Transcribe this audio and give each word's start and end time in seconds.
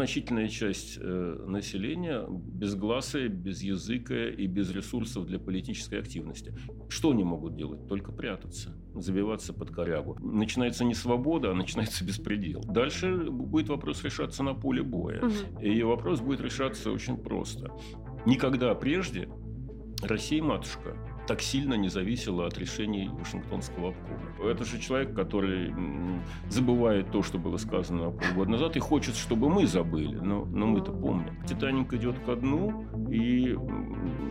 значительная 0.00 0.48
часть 0.48 0.96
э, 0.98 1.44
населения 1.46 2.24
безгласая, 2.26 3.28
без 3.28 3.62
языка 3.62 4.28
и 4.28 4.46
без 4.46 4.70
ресурсов 4.70 5.26
для 5.26 5.38
политической 5.38 6.00
активности. 6.00 6.54
Что 6.88 7.10
они 7.10 7.22
могут 7.22 7.54
делать? 7.54 7.86
Только 7.86 8.10
прятаться, 8.10 8.74
забиваться 8.94 9.52
под 9.52 9.70
корягу. 9.70 10.16
Начинается 10.20 10.84
не 10.84 10.94
свобода, 10.94 11.50
а 11.50 11.54
начинается 11.54 12.02
беспредел. 12.10 12.62
Дальше 12.62 13.14
будет 13.30 13.68
вопрос 13.68 14.02
решаться 14.02 14.42
на 14.42 14.54
поле 14.54 14.82
боя. 14.82 15.22
Угу. 15.22 15.60
И 15.60 15.82
вопрос 15.82 16.20
будет 16.20 16.40
решаться 16.40 16.90
очень 16.90 17.18
просто. 17.18 17.70
Никогда 18.24 18.74
прежде 18.74 19.28
Россия 20.00 20.42
матушка 20.42 20.96
так 21.26 21.40
сильно 21.42 21.74
не 21.74 21.88
зависело 21.88 22.46
от 22.46 22.58
решений 22.58 23.08
Вашингтонского 23.12 23.90
обкома. 23.90 24.50
Это 24.50 24.64
же 24.64 24.78
человек, 24.78 25.14
который 25.14 25.72
забывает 26.48 27.10
то, 27.10 27.22
что 27.22 27.38
было 27.38 27.56
сказано 27.56 28.10
полгода 28.10 28.50
назад, 28.50 28.76
и 28.76 28.80
хочет, 28.80 29.16
чтобы 29.16 29.48
мы 29.48 29.66
забыли. 29.66 30.16
Но, 30.16 30.44
но 30.44 30.66
мы-то 30.66 30.92
помним. 30.92 31.42
Титаник 31.46 31.92
идет 31.92 32.18
ко 32.20 32.36
дну, 32.36 32.86
и 33.10 33.56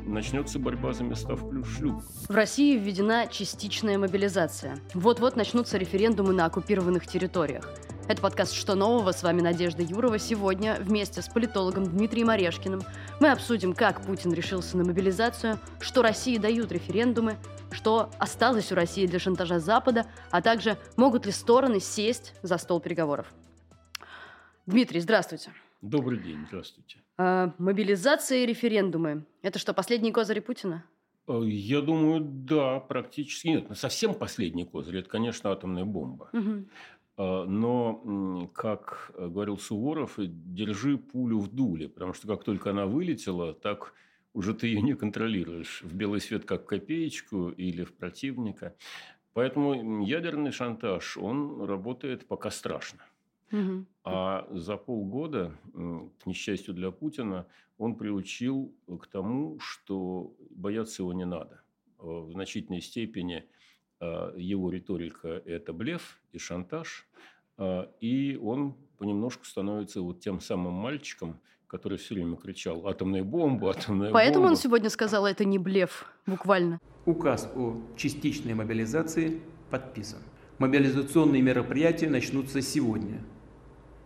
начнется 0.05 0.59
борьба 0.59 0.93
за 0.93 1.03
места 1.03 1.35
в 1.35 1.65
шлюп. 1.65 2.01
В 2.27 2.33
России 2.33 2.77
введена 2.77 3.27
частичная 3.29 3.97
мобилизация. 3.97 4.77
Вот-вот 4.93 5.35
начнутся 5.35 5.77
референдумы 5.77 6.33
на 6.33 6.45
оккупированных 6.45 7.07
территориях. 7.07 7.73
Это 8.09 8.23
подкаст 8.23 8.55
«Что 8.55 8.73
нового?» 8.73 9.11
С 9.11 9.21
вами 9.21 9.41
Надежда 9.41 9.83
Юрова. 9.83 10.17
Сегодня 10.17 10.77
вместе 10.79 11.21
с 11.21 11.29
политологом 11.29 11.83
Дмитрием 11.83 12.31
Орешкиным 12.31 12.81
мы 13.19 13.29
обсудим, 13.29 13.75
как 13.75 14.01
Путин 14.03 14.33
решился 14.33 14.77
на 14.77 14.83
мобилизацию, 14.83 15.59
что 15.79 16.01
России 16.01 16.39
дают 16.39 16.71
референдумы, 16.71 17.37
что 17.69 18.09
осталось 18.17 18.71
у 18.71 18.75
России 18.75 19.05
для 19.05 19.19
шантажа 19.19 19.59
Запада, 19.59 20.07
а 20.31 20.41
также 20.41 20.75
могут 20.97 21.27
ли 21.27 21.31
стороны 21.31 21.79
сесть 21.79 22.33
за 22.41 22.57
стол 22.57 22.79
переговоров. 22.79 23.31
Дмитрий, 24.65 25.01
здравствуйте. 25.01 25.51
Добрый 25.83 26.17
день, 26.17 26.47
здравствуйте. 26.47 27.03
А, 27.19 27.53
мобилизация 27.59 28.39
и 28.39 28.47
референдумы– 28.47 29.23
это 29.43 29.59
что, 29.59 29.75
последние 29.75 30.11
козыри 30.11 30.39
Путина? 30.39 30.83
Э, 31.27 31.41
я 31.45 31.81
думаю, 31.81 32.21
да, 32.21 32.79
практически. 32.79 33.49
Нет, 33.49 33.67
совсем 33.77 34.15
последний 34.15 34.65
козырь– 34.65 34.97
это, 34.99 35.09
конечно, 35.09 35.51
атомная 35.51 35.85
бомба. 35.85 36.29
Угу. 36.33 36.65
А, 37.19 37.43
но, 37.43 38.49
как 38.53 39.11
говорил 39.17 39.57
Суворов, 39.57 40.15
держи 40.17 40.97
пулю 40.97 41.39
в 41.39 41.53
дуле, 41.53 41.89
потому 41.89 42.13
что 42.13 42.27
как 42.29 42.45
только 42.45 42.69
она 42.69 42.85
вылетела, 42.85 43.53
так 43.53 43.93
уже 44.33 44.53
ты 44.53 44.67
ее 44.67 44.81
не 44.81 44.95
контролируешь. 44.95 45.81
В 45.83 45.93
белый 45.93 46.21
свет 46.21 46.45
как 46.45 46.65
копеечку 46.65 47.49
или 47.49 47.83
в 47.83 47.93
противника. 47.93 48.73
Поэтому 49.33 50.05
ядерный 50.05 50.51
шантаж, 50.51 51.17
он 51.17 51.65
работает 51.65 52.25
пока 52.25 52.51
страшно. 52.51 52.99
Угу. 53.51 53.85
А 54.05 54.47
за 54.51 54.77
полгода, 54.77 55.51
к 55.73 56.25
несчастью 56.25 56.73
для 56.73 56.91
Путина, 56.91 57.47
он 57.77 57.95
приучил 57.95 58.73
к 58.87 59.07
тому, 59.07 59.59
что 59.59 60.33
бояться 60.51 61.01
его 61.01 61.11
не 61.11 61.25
надо. 61.25 61.63
В 61.97 62.31
значительной 62.31 62.79
степени– 62.79 63.43
Э, 63.53 63.78
его 64.01 64.69
риторика– 64.69 65.27
это 65.45 65.73
блеф 65.73 66.19
и 66.31 66.37
шантаж, 66.37 67.07
э, 67.57 67.85
и 67.99 68.37
он 68.41 68.75
понемножку 68.97 69.45
становится 69.45 70.01
вот 70.01 70.21
тем 70.21 70.39
самым 70.41 70.73
мальчиком, 70.73 71.39
который 71.67 71.97
все 71.97 72.15
время 72.15 72.35
кричал 72.35 72.87
«атомная 72.87 73.23
бомба, 73.23 73.71
атомная 73.71 74.11
Поэтому 74.11 74.45
бомба». 74.45 74.51
он 74.51 74.57
сегодня 74.57 74.89
сказал, 74.89 75.25
это 75.25 75.45
не 75.45 75.59
блеф, 75.59 76.05
буквально. 76.25 76.79
Указ 77.05 77.49
о 77.55 77.81
частичной 77.95 78.53
мобилизации 78.53 79.41
подписан. 79.69 80.19
Мобилизационные 80.57 81.41
мероприятия 81.41 82.09
начнутся 82.09 82.61
сегодня, 82.61 83.21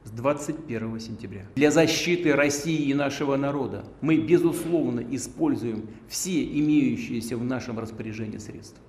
с 0.03 0.11
21 0.11 0.99
сентября. 0.99 1.45
Для 1.55 1.71
защиты 1.71 2.35
России 2.35 2.89
и 2.89 2.93
нашего 2.93 3.37
народа 3.37 3.85
мы, 4.01 4.17
безусловно, 4.17 4.99
используем 4.99 5.89
все 6.07 6.43
имеющиеся 6.43 7.37
в 7.37 7.43
нашем 7.43 7.79
распоряжении 7.79 8.37
средства 8.37 8.83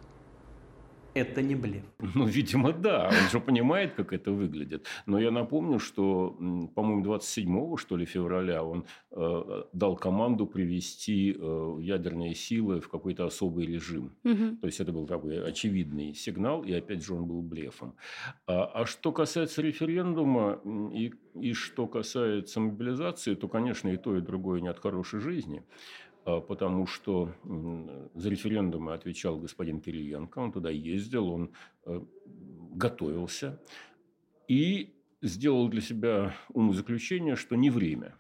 это 1.15 1.43
не 1.43 1.55
блеф. 1.55 1.85
Ну, 2.15 2.27
видимо, 2.27 2.73
да. 2.73 3.09
Он 3.09 3.31
же 3.31 3.41
понимает, 3.41 3.95
как 3.95 4.13
это 4.13 4.33
выглядит. 4.33 4.87
Но 5.07 5.19
я 5.19 5.31
напомню, 5.31 5.79
что, 5.79 6.31
по-моему, 6.75 7.03
27 7.03 7.77
что 7.77 7.97
ли, 7.97 8.05
февраля 8.05 8.63
он 8.63 8.85
э, 9.11 9.63
дал 9.73 9.97
команду 9.97 10.47
привести 10.47 11.37
э, 11.39 11.77
ядерные 11.81 12.35
силы 12.35 12.81
в 12.81 12.89
какой-то 12.89 13.27
особый 13.27 13.67
режим. 13.67 14.17
Угу. 14.25 14.57
То 14.61 14.67
есть, 14.67 14.81
это 14.81 14.93
был 14.93 15.07
такой 15.07 15.43
очевидный 15.45 16.15
сигнал, 16.15 16.63
и 16.63 16.73
опять 16.73 17.05
же 17.05 17.15
он 17.15 17.27
был 17.27 17.43
блефом. 17.43 17.95
А, 18.47 18.65
а 18.65 18.87
что 18.87 19.13
касается 19.13 19.63
референдума 19.63 20.61
и, 20.93 21.13
и 21.41 21.53
что 21.53 21.87
касается 21.87 22.61
мобилизации, 22.61 23.35
то, 23.35 23.49
конечно, 23.49 23.89
и 23.89 23.97
то, 23.97 24.17
и 24.17 24.21
другое 24.21 24.61
не 24.61 24.69
от 24.69 24.79
хорошей 24.79 25.21
жизни. 25.21 25.63
А, 26.25 26.41
потому 26.41 26.87
что 26.87 27.33
за 28.15 28.31
референдумы 28.31 28.95
отвечал 28.95 29.39
господин 29.39 29.81
Кириенко, 29.81 30.39
он 30.39 30.53
туда 30.53 30.71
ездил, 30.71 31.29
он 31.29 31.51
э, 31.85 32.01
готовился 32.73 33.61
и 34.49 34.95
сделал 35.21 35.69
для 35.69 35.81
себя 35.81 36.35
умозаключение, 36.51 37.37
что 37.37 37.57
не 37.57 37.71
время. 37.71 38.17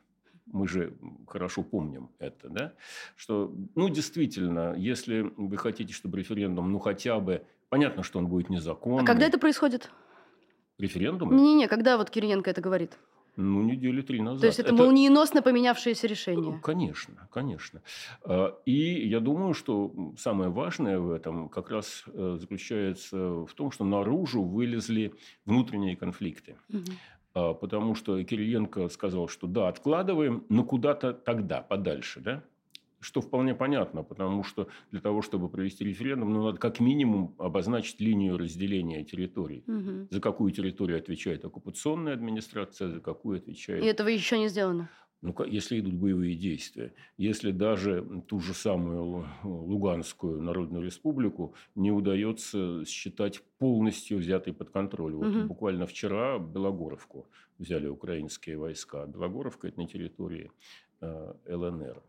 Мы 0.46 0.68
же 0.68 0.94
хорошо 1.26 1.62
помним 1.62 2.10
это, 2.18 2.48
да? 2.48 2.74
Что, 3.16 3.54
ну, 3.74 3.88
действительно, 3.88 4.74
если 4.76 5.32
вы 5.36 5.56
хотите, 5.56 5.92
чтобы 5.94 6.18
референдум, 6.18 6.70
ну, 6.70 6.78
хотя 6.78 7.18
бы, 7.18 7.44
понятно, 7.70 8.02
что 8.02 8.18
он 8.18 8.28
будет 8.28 8.50
незаконным. 8.50 9.04
А 9.04 9.06
когда 9.06 9.26
это 9.26 9.38
происходит? 9.38 9.90
Референдум? 10.78 11.34
Не-не-не, 11.34 11.68
когда 11.68 11.96
вот 11.96 12.10
Кириенко 12.10 12.50
это 12.50 12.60
говорит? 12.60 12.98
Ну, 13.36 13.62
недели 13.62 14.00
три 14.02 14.20
назад. 14.20 14.40
То 14.40 14.46
есть 14.46 14.60
это, 14.60 14.74
это 14.74 14.82
молниеносно 14.82 15.42
поменявшееся 15.42 16.06
решение? 16.06 16.60
Конечно, 16.62 17.28
конечно. 17.32 17.82
А, 18.22 18.56
и 18.64 19.08
я 19.08 19.20
думаю, 19.20 19.54
что 19.54 19.92
самое 20.16 20.50
важное 20.50 20.98
в 20.98 21.10
этом 21.10 21.48
как 21.48 21.70
раз 21.70 22.04
э, 22.06 22.36
заключается 22.40 23.16
в 23.16 23.52
том, 23.54 23.72
что 23.72 23.84
наружу 23.84 24.42
вылезли 24.42 25.14
внутренние 25.46 25.96
конфликты. 25.96 26.56
Угу. 26.72 27.54
Потому 27.60 27.96
что 27.96 28.22
Кириенко 28.22 28.88
сказал, 28.88 29.26
что 29.26 29.48
да, 29.48 29.66
откладываем, 29.66 30.44
но 30.48 30.62
куда-то 30.62 31.12
тогда, 31.12 31.62
подальше. 31.62 32.20
Да? 32.20 32.44
Что 33.04 33.20
вполне 33.20 33.54
понятно, 33.54 34.02
потому 34.02 34.42
что 34.42 34.68
для 34.90 35.00
того, 35.00 35.22
чтобы 35.22 35.48
провести 35.48 35.84
референдум, 35.84 36.32
ну, 36.32 36.44
надо 36.44 36.58
как 36.58 36.80
минимум 36.80 37.34
обозначить 37.38 38.00
линию 38.00 38.38
разделения 38.38 39.04
территорий. 39.04 39.62
Угу. 39.66 40.08
За 40.10 40.20
какую 40.20 40.50
территорию 40.52 40.98
отвечает 40.98 41.44
оккупационная 41.44 42.14
администрация, 42.14 42.88
за 42.88 43.00
какую 43.00 43.38
отвечает... 43.38 43.84
И 43.84 43.86
этого 43.86 44.08
еще 44.08 44.38
не 44.38 44.48
сделано? 44.48 44.88
Ну, 45.24 45.34
если 45.46 45.80
идут 45.80 45.94
боевые 45.94 46.34
действия. 46.34 46.92
Если 47.16 47.50
даже 47.50 48.22
ту 48.28 48.40
же 48.40 48.52
самую 48.52 49.26
Луганскую 49.42 50.42
Народную 50.42 50.84
Республику 50.84 51.54
не 51.74 51.90
удается 51.90 52.84
считать 52.86 53.40
полностью 53.58 54.18
взятой 54.18 54.52
под 54.52 54.68
контроль. 54.68 55.14
Вот 55.14 55.34
угу. 55.34 55.46
буквально 55.46 55.86
вчера 55.86 56.38
Белогоровку 56.38 57.26
взяли 57.58 57.86
украинские 57.86 58.58
войска. 58.58 59.06
Белогоровка– 59.06 59.68
это 59.68 59.80
на 59.80 59.86
территории 59.86 60.50
ЛНР. 61.46 62.02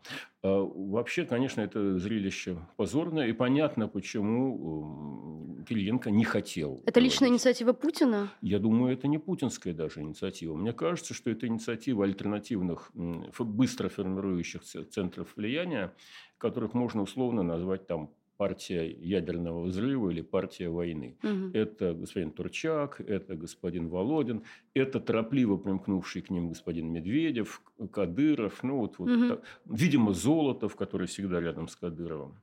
А 0.44 0.62
вообще, 0.62 1.26
конечно, 1.26 1.62
это 1.62 1.98
зрелище 1.98 2.58
позорное, 2.78 3.28
и 3.28 3.34
понятно, 3.34 3.88
почему 3.88 5.64
Кириенко 5.68 6.12
не 6.12 6.24
хотел. 6.24 6.82
Это 6.86 7.00
личная 7.00 7.30
инициатива 7.30 7.74
Путина? 7.74 8.30
Я 8.42 8.60
думаю, 8.60 8.94
это 8.94 9.08
не 9.08 9.18
путинская 9.18 9.74
даже 9.74 10.02
инициатива. 10.02 10.56
Мне 10.56 10.74
кажется, 10.74 11.14
что 11.14 11.32
это 11.32 11.48
инициатива 11.48 12.06
альтернативных, 12.06 12.92
быстро 13.40 13.90
формирующихся 13.90 14.86
центров 14.86 15.36
влияния, 15.36 15.94
которых 16.38 16.74
можно 16.74 17.02
условно 17.02 17.44
назвать 17.44 17.88
там 17.88 18.12
партия 18.38 18.90
ядерного 18.92 19.64
взрыва 19.64 20.10
или 20.10 20.22
партия 20.22 20.70
войны. 20.70 21.18
Угу. 21.24 21.52
Это 21.54 21.94
господин 21.94 22.32
Турчак, 22.32 23.02
это 23.02 23.36
господин 23.36 23.88
Володин, 23.88 24.44
это 24.74 25.00
торопливо 25.00 25.58
примкнувший 25.58 26.22
к 26.22 26.30
ним 26.30 26.50
господин 26.50 26.92
Медведев, 26.92 27.62
Кадыров, 27.92 28.64
ну 28.64 28.78
вот, 28.78 29.00
вот 29.00 29.10
угу. 29.10 29.28
так, 29.28 29.44
видимо, 29.66 30.14
Золотов, 30.14 30.76
который 30.76 31.08
всегда 31.08 31.40
рядом 31.40 31.68
с 31.68 31.76
Кадыровым. 31.76 32.36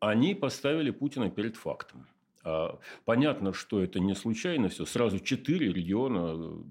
Они 0.00 0.34
поставили 0.34 0.90
Путина 0.90 1.30
перед 1.30 1.56
фактом. 1.56 2.06
А, 2.44 2.78
понятно, 3.04 3.52
что 3.52 3.82
это 3.82 3.98
не 3.98 4.14
случайно 4.14 4.68
все. 4.68 4.84
Сразу 4.84 5.18
четыре 5.18 5.72
региона 5.72 6.62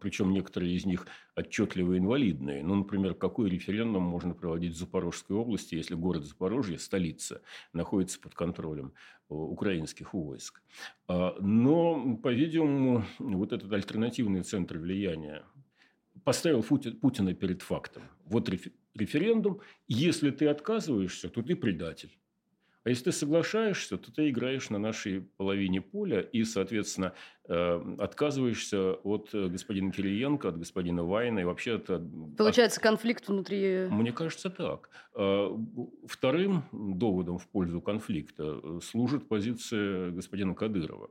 причем 0.00 0.32
некоторые 0.32 0.74
из 0.74 0.86
них 0.86 1.06
отчетливо 1.36 1.98
инвалидные. 1.98 2.62
Ну, 2.62 2.74
например, 2.76 3.14
какой 3.14 3.50
референдум 3.50 4.02
можно 4.02 4.34
проводить 4.34 4.74
в 4.74 4.78
Запорожской 4.78 5.36
области, 5.36 5.74
если 5.74 5.94
город 5.94 6.24
Запорожье, 6.24 6.78
столица, 6.78 7.42
находится 7.72 8.20
под 8.20 8.34
контролем 8.34 8.94
э, 9.28 9.34
украинских 9.34 10.14
войск. 10.14 10.62
А, 11.08 11.36
но, 11.40 12.16
по-видимому, 12.16 13.04
вот 13.18 13.52
этот 13.52 13.72
альтернативный 13.72 14.42
центр 14.42 14.78
влияния 14.78 15.44
поставил 16.24 16.62
Путина 16.62 17.34
перед 17.34 17.62
фактом. 17.62 18.04
Вот 18.24 18.48
референдум, 18.94 19.60
если 19.88 20.30
ты 20.30 20.46
отказываешься, 20.46 21.28
то 21.28 21.42
ты 21.42 21.56
предатель. 21.56 22.16
А 22.84 22.90
если 22.90 23.04
ты 23.04 23.12
соглашаешься, 23.12 23.96
то 23.96 24.12
ты 24.12 24.28
играешь 24.28 24.68
на 24.68 24.78
нашей 24.78 25.22
половине 25.22 25.80
поля 25.80 26.20
и, 26.20 26.44
соответственно, 26.44 27.14
отказываешься 27.46 28.94
от 28.94 29.30
э, 29.34 29.48
господина 29.48 29.92
Кириенко, 29.92 30.48
от 30.48 30.58
господина 30.58 31.04
Вайна 31.04 31.40
и 31.40 31.44
вообще 31.44 31.74
от... 31.74 31.86
Получается 32.36 32.80
конфликт 32.80 33.28
внутри... 33.28 33.86
Мне 33.90 34.12
кажется, 34.12 34.50
так. 34.50 34.88
Вторым 36.06 36.64
доводом 36.72 37.38
в 37.38 37.46
пользу 37.48 37.80
конфликта 37.80 38.80
служит 38.80 39.28
позиция 39.28 40.10
господина 40.10 40.54
Кадырова 40.54 41.10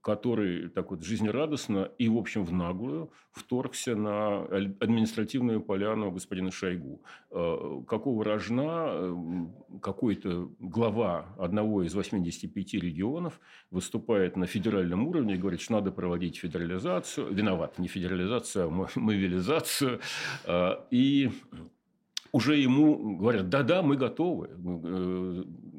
который 0.00 0.68
так 0.68 0.90
вот 0.90 1.02
жизнерадостно 1.02 1.90
и, 1.98 2.08
в 2.08 2.16
общем, 2.16 2.44
в 2.44 2.52
наглую 2.52 3.10
вторгся 3.32 3.94
на 3.96 4.44
административную 4.44 5.60
поляну 5.60 6.10
господина 6.10 6.50
Шойгу. 6.50 7.02
Э, 7.30 7.82
какого 7.86 8.24
рожна 8.24 8.88
э, 8.88 9.14
какой-то 9.80 10.50
глава 10.58 11.26
одного 11.38 11.82
из 11.82 11.94
85 11.94 12.74
регионов 12.74 13.40
выступает 13.70 14.36
на 14.36 14.46
федеральном 14.46 15.06
уровне 15.06 15.34
и 15.34 15.38
говорит, 15.38 15.57
что 15.60 15.74
надо 15.74 15.90
проводить 15.90 16.36
федерализацию. 16.36 17.32
Виноват, 17.32 17.78
не 17.78 17.88
федерализацию, 17.88 18.66
а 18.66 18.88
мобилизацию. 18.98 20.00
Э, 20.44 20.76
и 20.90 21.30
уже 22.32 22.56
ему 22.56 23.16
говорят, 23.16 23.48
да-да, 23.48 23.82
мы 23.82 23.96
готовы. 23.96 24.50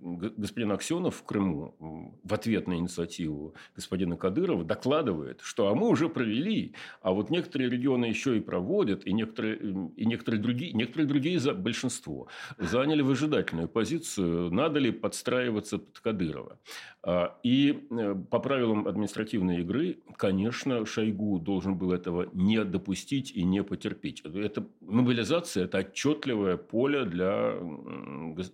Господин 0.02 0.72
Аксенов 0.72 1.16
в 1.18 1.24
Крыму 1.24 2.18
в 2.24 2.34
ответ 2.34 2.68
на 2.68 2.74
инициативу 2.74 3.54
господина 3.76 4.18
Кадырова 4.18 4.64
докладывает, 4.64 5.42
что 5.42 5.68
а 5.70 5.76
мы 5.76 5.90
уже 5.90 6.10
провели, 6.10 6.74
а 7.02 7.12
вот 7.12 7.30
некоторые 7.30 7.70
регионы 7.70 8.06
еще 8.06 8.38
и 8.38 8.42
проводят, 8.42 9.06
и 9.06 9.14
некоторые, 9.14 9.58
и 9.96 10.06
некоторые 10.06 10.42
другие, 10.42 10.74
некоторые 10.74 11.08
другие 11.08 11.40
за 11.40 11.54
большинство 11.54 12.28
заняли 12.58 13.02
выжидательную 13.02 13.68
позицию, 13.68 14.52
надо 14.52 14.80
ли 14.80 14.92
подстраиваться 14.92 15.80
под 15.80 16.00
Кадырова. 16.00 16.60
А, 17.02 17.38
и 17.44 17.88
э, 17.90 18.16
по 18.30 18.40
правилам 18.40 18.86
административной 18.86 19.62
игры, 19.62 20.00
конечно, 20.18 20.86
Шойгу 20.86 21.40
должен 21.40 21.78
был 21.78 21.94
этого 21.94 22.30
не 22.34 22.64
допустить 22.66 23.32
и 23.32 23.44
не 23.44 23.64
потерпеть. 23.64 24.22
Это 24.22 24.66
мобилизация– 24.82 25.64
это 25.66 25.78
отчетливое 25.80 26.58
поле 26.58 27.06
для 27.06 27.56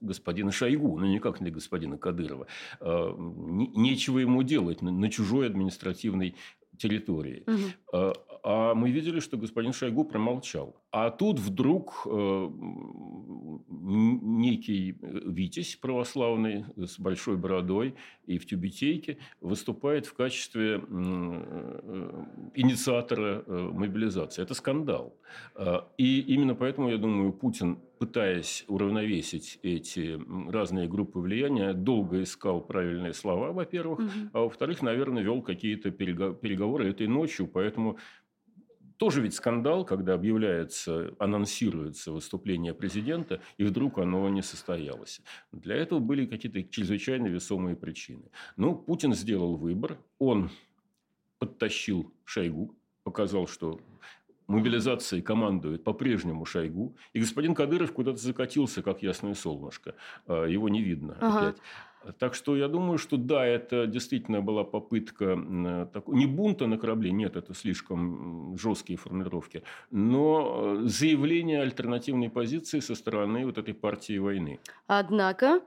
господина 0.01 0.51
Шойгу, 0.51 0.99
но 0.99 1.07
никак 1.07 1.34
для 1.39 1.51
господина 1.51 1.97
Кадырова. 1.97 2.47
А, 2.79 3.15
нечего 3.17 4.19
ему 4.19 4.43
делать 4.43 4.81
на 4.81 5.09
чужой 5.09 5.47
административной 5.47 6.35
территории. 6.77 7.43
Угу. 7.47 8.13
А 8.47 8.75
мы 8.75 8.91
видели, 8.91 9.19
что 9.19 9.37
господин 9.37 9.73
Шойгу 9.73 10.03
промолчал. 10.03 10.75
А 10.97 11.11
тут 11.11 11.39
вдруг 11.39 12.07
э, 12.09 12.49
некий 13.69 14.95
Витязь 15.01 15.75
православный 15.75 16.63
с 16.77 16.97
большой 16.97 17.35
бородой 17.35 17.95
и 18.25 18.37
в 18.37 18.45
тюбетейке 18.45 19.17
выступает 19.41 20.05
в 20.05 20.13
качестве 20.13 20.75
э, 20.75 22.23
инициатора 22.55 23.43
э, 23.45 23.71
мобилизации. 23.73 24.41
Это 24.41 24.53
скандал. 24.53 25.17
Э, 25.55 25.81
и 25.97 26.21
именно 26.21 26.55
поэтому, 26.55 26.89
я 26.89 26.97
думаю, 26.97 27.33
Путин, 27.33 27.77
пытаясь 27.99 28.63
уравновесить 28.69 29.59
эти 29.63 30.17
разные 30.49 30.87
группы 30.87 31.19
влияния, 31.19 31.73
долго 31.73 32.23
искал 32.23 32.61
правильные 32.61 33.13
слова, 33.13 33.51
во-первых, 33.51 33.99
угу. 33.99 34.09
а 34.31 34.39
во-вторых, 34.43 34.81
наверное, 34.81 35.23
вел 35.23 35.41
какие-то 35.41 35.91
переговоры 35.91 36.89
этой 36.89 37.07
ночью, 37.07 37.47
поэтому 37.47 37.97
тоже 38.97 39.21
ведь 39.21 39.33
скандал, 39.33 39.85
когда 39.85 40.13
объявляется, 40.13 41.13
анонсируется 41.19 42.11
выступление 42.11 42.73
президента, 42.73 43.41
и 43.57 43.63
вдруг 43.63 43.99
оно 43.99 44.27
не 44.29 44.41
состоялось. 44.41 45.21
Для 45.51 45.75
этого 45.75 45.99
были 45.99 46.25
какие-то 46.25 46.63
чрезвычайно 46.63 47.27
весомые 47.27 47.75
причины. 47.75 48.23
Ну, 48.57 48.75
Путин 48.75 49.13
сделал 49.13 49.55
выбор, 49.55 49.97
он 50.19 50.49
подтащил 51.39 52.13
Шойгу, 52.23 52.75
показал, 53.03 53.47
что 53.47 53.79
мобилизацией 54.47 55.21
командует 55.21 55.83
по-прежнему 55.83 56.45
Шойгу, 56.45 56.95
и 57.13 57.19
господин 57.19 57.55
Кадыров 57.55 57.91
куда-то 57.93 58.17
закатился, 58.17 58.81
как 58.81 59.01
ясное 59.01 59.33
солнышко. 59.33 59.95
А, 60.27 60.45
его 60.45 60.69
не 60.69 60.81
видно 60.81 61.17
ага. 61.19 61.47
опять. 61.47 61.61
Так 62.13 62.35
что 62.35 62.55
я 62.55 62.67
думаю, 62.67 62.97
что 62.97 63.17
да, 63.17 63.45
это 63.45 63.87
действительно 63.87 64.41
была 64.41 64.63
попытка 64.63 65.37
такой, 65.93 66.15
не 66.15 66.25
бунта 66.25 66.67
на 66.67 66.77
корабле, 66.77 67.11
нет, 67.11 67.35
это 67.35 67.53
слишком 67.53 68.57
жесткие 68.57 68.97
формулировки, 68.97 69.63
но 69.91 70.79
э, 70.83 70.87
заявление 70.87 71.61
альтернативной 71.61 72.29
позиции 72.29 72.79
со 72.79 72.95
стороны 72.95 73.45
вот 73.45 73.57
этой 73.57 73.73
партии 73.73 74.17
войны. 74.17 74.59
Однако 74.87 75.61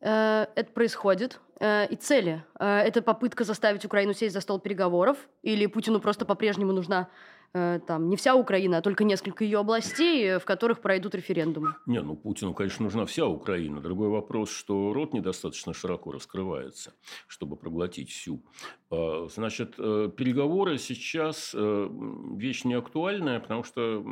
э, 0.00 0.46
это 0.54 0.72
происходит. 0.72 1.40
Э, 1.62 1.86
и 1.86 1.94
цели. 1.96 2.44
Э, 2.58 2.78
это 2.78 3.02
попытка 3.02 3.44
заставить 3.44 3.84
Украину 3.84 4.14
сесть 4.14 4.34
за 4.34 4.40
стол 4.40 4.58
переговоров? 4.58 5.16
Или 5.42 5.66
Путину 5.66 6.00
просто 6.00 6.24
по-прежнему 6.24 6.72
нужна 6.72 7.08
Э, 7.54 7.80
там 7.86 8.08
не 8.08 8.16
вся 8.16 8.34
Украина, 8.34 8.78
а 8.78 8.82
только 8.82 9.04
несколько 9.04 9.44
ее 9.44 9.58
областей, 9.58 10.24
э, 10.24 10.38
в 10.38 10.44
которых 10.44 10.80
пройдут 10.80 11.14
референдумы. 11.14 11.74
Не, 11.84 12.00
ну 12.00 12.16
Путину, 12.16 12.54
конечно, 12.54 12.84
нужна 12.84 13.04
вся 13.04 13.26
Украина. 13.26 13.80
Другой 13.80 14.08
вопрос, 14.08 14.50
что 14.50 14.92
рот 14.94 15.12
недостаточно 15.12 15.74
широко 15.74 16.12
раскрывается, 16.12 16.94
чтобы 17.26 17.56
проглотить 17.56 18.10
всю. 18.10 18.42
А, 18.90 19.28
значит, 19.28 19.74
э, 19.78 20.10
переговоры 20.16 20.78
сейчас 20.78 21.54
вещь 21.54 22.64
не 22.64 22.74
актуальная, 22.74 23.40
потому 23.40 23.64
что 23.64 24.02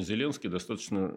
Зеленский 0.00 0.48
достаточно 0.48 1.14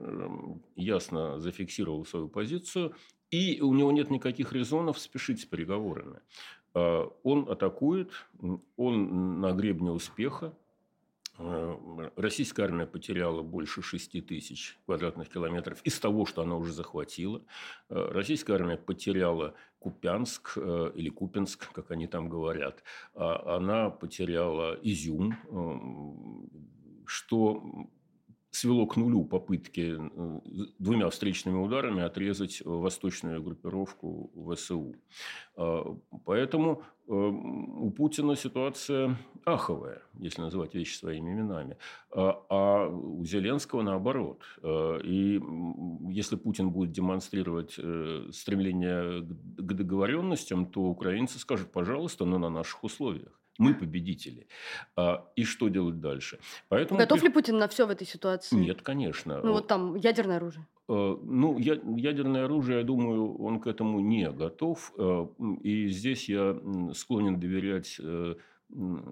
ясно 0.76 1.40
зафиксировал 1.40 2.06
свою 2.06 2.28
позицию, 2.28 2.94
и 3.32 3.62
у 3.62 3.74
него 3.74 3.92
нет 3.92 4.12
никаких 4.12 4.54
резонов 4.54 5.00
спешить 5.00 5.42
с 5.42 5.46
переговорами. 5.46 6.20
А, 6.74 7.10
он 7.24 7.50
атакует, 7.50 8.12
он 8.76 9.40
на 9.40 9.54
гребне 9.54 9.92
успеха, 9.92 10.54
российская 11.38 12.64
армия 12.64 12.86
потеряла 12.86 13.42
больше 13.42 13.82
6 13.82 14.26
тысяч 14.26 14.80
квадратных 14.86 15.30
километров 15.30 15.82
из 15.84 16.00
того, 16.00 16.26
что 16.26 16.44
она 16.44 16.56
уже 16.56 16.74
захватила. 16.74 17.42
Э, 17.90 18.10
российская 18.12 18.54
армия 18.54 18.78
потеряла 18.78 19.56
Купянск 19.80 20.54
э, 20.58 20.92
или 20.96 21.10
Купинск, 21.10 21.72
как 21.74 21.92
они 21.92 22.08
там 22.08 22.30
говорят. 22.30 22.84
А 23.16 23.58
она 23.58 23.90
потеряла 23.90 24.78
Изюм, 24.84 26.50
что 27.06 27.64
свело 28.56 28.86
к 28.86 28.98
нулю 28.98 29.26
попытки 29.26 29.98
двумя 30.80 31.10
встречными 31.10 31.58
ударами 31.58 32.04
отрезать 32.04 32.62
восточную 32.64 33.42
группировку 33.42 34.32
ВСУ. 34.54 34.96
Поэтому 36.26 36.84
у 37.08 37.92
Путина 37.92 38.36
ситуация 38.36 39.18
аховая, 39.46 40.02
если 40.20 40.42
называть 40.42 40.74
вещи 40.74 40.96
своими 40.96 41.32
именами, 41.32 41.78
а, 42.12 42.46
а 42.50 42.88
у 42.88 43.26
Зеленского 43.26 43.82
наоборот. 43.82 44.42
А, 44.62 45.00
и 45.00 45.42
если 46.10 46.38
Путин 46.38 46.70
будет 46.70 46.92
демонстрировать 46.92 47.76
э, 47.78 48.30
стремление 48.32 49.22
к 49.22 49.74
договоренностям, 49.74 50.66
то 50.66 50.82
украинцы 50.84 51.40
скажут, 51.40 51.72
пожалуйста, 51.72 52.26
но 52.26 52.38
на 52.38 52.50
наших 52.50 52.84
условиях. 52.84 53.43
Мы 53.60 53.74
победители. 53.76 54.48
А, 54.96 55.30
и 55.36 55.44
что 55.44 55.68
делать 55.68 56.00
дальше? 56.00 56.40
Поэтому 56.70 57.00
Готов 57.00 57.22
ли 57.24 57.30
Путин 57.30 57.58
на 57.58 57.68
все 57.68 57.86
в 57.86 57.90
этой 57.90 58.08
ситуации? 58.08 58.56
Нет, 58.56 58.82
конечно. 58.82 59.42
Ну 59.44 59.54
вот 59.54 59.68
там 59.68 59.96
ядерное 59.96 60.38
оружие. 60.38 60.66
Ну, 60.88 61.58
ядерное 61.60 62.46
оружие, 62.46 62.80
я 62.80 62.84
думаю, 62.84 63.38
он 63.38 63.62
к 63.62 63.68
этому 63.68 64.02
не 64.02 64.30
готов. 64.30 64.94
И 65.62 65.88
здесь 65.88 66.28
я 66.28 66.60
склонен 66.94 67.40
доверять 67.40 67.96
э, 68.00 68.36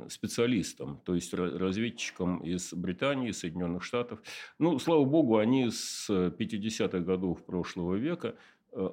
специалистам, 0.09 0.99
то 1.05 1.15
есть 1.15 1.33
разведчикам 1.33 2.39
из 2.39 2.73
Британии, 2.73 3.31
Соединенных 3.31 3.83
Штатов. 3.83 4.19
Ну, 4.59 4.79
слава 4.79 5.05
богу, 5.05 5.37
они 5.37 5.69
с 5.69 6.09
50-х 6.09 6.99
годов 6.99 7.45
прошлого 7.45 7.95
века 7.95 8.35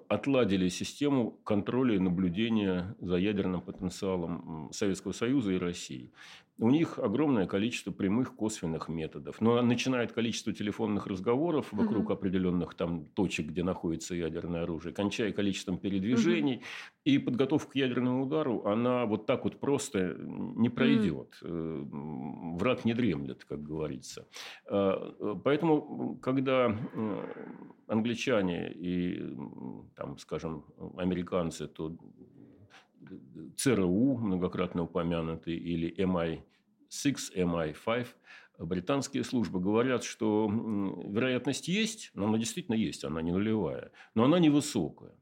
отладили 0.08 0.68
систему 0.68 1.30
контроля 1.44 1.94
и 1.94 1.98
наблюдения 1.98 2.96
за 3.00 3.16
ядерным 3.16 3.60
потенциалом 3.60 4.70
Советского 4.72 5.12
Союза 5.12 5.52
и 5.52 5.58
России. 5.58 6.12
У 6.60 6.70
них 6.70 6.98
огромное 6.98 7.46
количество 7.46 7.92
прямых 7.92 8.34
косвенных 8.34 8.88
методов. 8.88 9.40
Но 9.40 9.62
начиная 9.62 10.04
от 10.04 10.12
количества 10.12 10.52
телефонных 10.52 11.06
разговоров 11.06 11.68
вокруг 11.70 12.06
угу. 12.06 12.14
определенных 12.14 12.74
там 12.74 13.04
точек, 13.14 13.46
где 13.46 13.62
находится 13.62 14.16
ядерное 14.16 14.64
оружие, 14.64 14.92
кончая 14.92 15.30
количеством 15.30 15.78
передвижений. 15.78 16.56
Угу. 16.56 16.64
И 17.04 17.18
подготовка 17.18 17.72
к 17.72 17.76
ядерному 17.76 18.24
удару, 18.24 18.66
она 18.66 19.06
вот 19.06 19.26
так 19.26 19.44
вот 19.44 19.60
просто 19.60 20.16
не 20.18 20.68
пройдет. 20.68 21.38
Угу. 21.42 22.56
Враг 22.58 22.84
не 22.84 22.92
дремлет, 22.92 23.44
как 23.44 23.62
говорится. 23.62 24.26
А, 24.68 25.38
поэтому, 25.44 26.18
когда 26.20 26.76
англичане 27.88 28.70
и, 28.72 29.22
там, 29.96 30.18
скажем, 30.18 30.64
американцы, 30.96 31.66
то 31.68 31.96
ЦРУ, 33.56 34.18
многократно 34.18 34.82
упомянутый, 34.82 35.56
или 35.56 35.94
MI6, 35.98 37.34
MI5, 37.36 38.06
британские 38.58 39.24
службы 39.24 39.60
говорят, 39.60 40.04
что 40.04 40.48
вероятность 40.48 41.68
есть, 41.68 42.10
но 42.14 42.26
она 42.26 42.38
действительно 42.38 42.74
есть, 42.74 43.04
она 43.04 43.22
не 43.22 43.32
нулевая, 43.32 43.92
но 44.14 44.24
она 44.24 44.38
невысокая. 44.38 45.14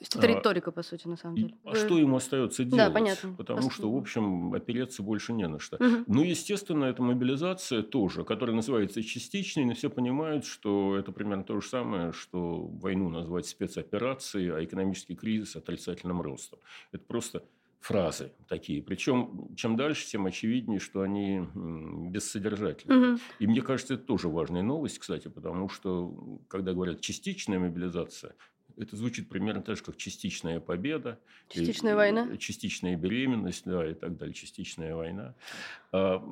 То 0.00 0.04
есть 0.04 0.16
это 0.16 0.26
а, 0.28 0.30
риторика, 0.30 0.72
по 0.72 0.82
сути, 0.82 1.06
на 1.08 1.16
самом 1.18 1.36
деле. 1.36 1.54
А 1.62 1.74
что 1.74 1.98
ему 1.98 2.16
остается 2.16 2.64
делать? 2.64 2.86
Да, 2.86 2.90
понятно. 2.90 3.34
Потому 3.34 3.60
Просто... 3.60 3.82
что, 3.82 3.92
в 3.92 3.96
общем, 3.98 4.54
опереться 4.54 5.02
больше 5.02 5.34
не 5.34 5.46
на 5.46 5.58
что. 5.58 5.76
Угу. 5.76 6.04
Ну, 6.06 6.22
естественно, 6.22 6.86
эта 6.86 7.02
мобилизация 7.02 7.82
тоже, 7.82 8.24
которая 8.24 8.56
называется 8.56 9.02
частичной, 9.02 9.66
но 9.66 9.74
все 9.74 9.90
понимают, 9.90 10.46
что 10.46 10.96
это 10.96 11.12
примерно 11.12 11.44
то 11.44 11.60
же 11.60 11.68
самое, 11.68 12.12
что 12.12 12.62
войну 12.62 13.10
назвать 13.10 13.46
спецоперацией, 13.46 14.50
а 14.54 14.64
экономический 14.64 15.16
кризис 15.16 15.54
отрицательным 15.54 16.22
ростом. 16.22 16.60
Это 16.92 17.04
просто 17.04 17.44
фразы 17.80 18.32
такие. 18.48 18.82
Причем, 18.82 19.54
чем 19.54 19.76
дальше, 19.76 20.06
тем 20.06 20.24
очевиднее, 20.24 20.78
что 20.80 21.02
они 21.02 21.46
бессодержательны. 22.10 23.12
Угу. 23.12 23.20
И 23.40 23.46
мне 23.46 23.60
кажется, 23.60 23.94
это 23.94 24.04
тоже 24.04 24.28
важная 24.28 24.62
новость, 24.62 24.98
кстати, 24.98 25.28
потому 25.28 25.68
что, 25.68 26.40
когда 26.48 26.72
говорят 26.72 27.02
частичная 27.02 27.58
мобилизация, 27.58 28.34
это 28.76 28.96
звучит 28.96 29.28
примерно 29.28 29.62
так 29.62 29.76
же, 29.76 29.82
как 29.82 29.96
частичная 29.96 30.60
победа. 30.60 31.18
Частичная 31.48 31.92
и, 31.92 31.96
война. 31.96 32.36
Частичная 32.36 32.96
беременность, 32.96 33.64
да, 33.64 33.88
и 33.88 33.94
так 33.94 34.16
далее. 34.16 34.34
Частичная 34.34 34.94
война. 34.94 35.34
А, 35.92 36.22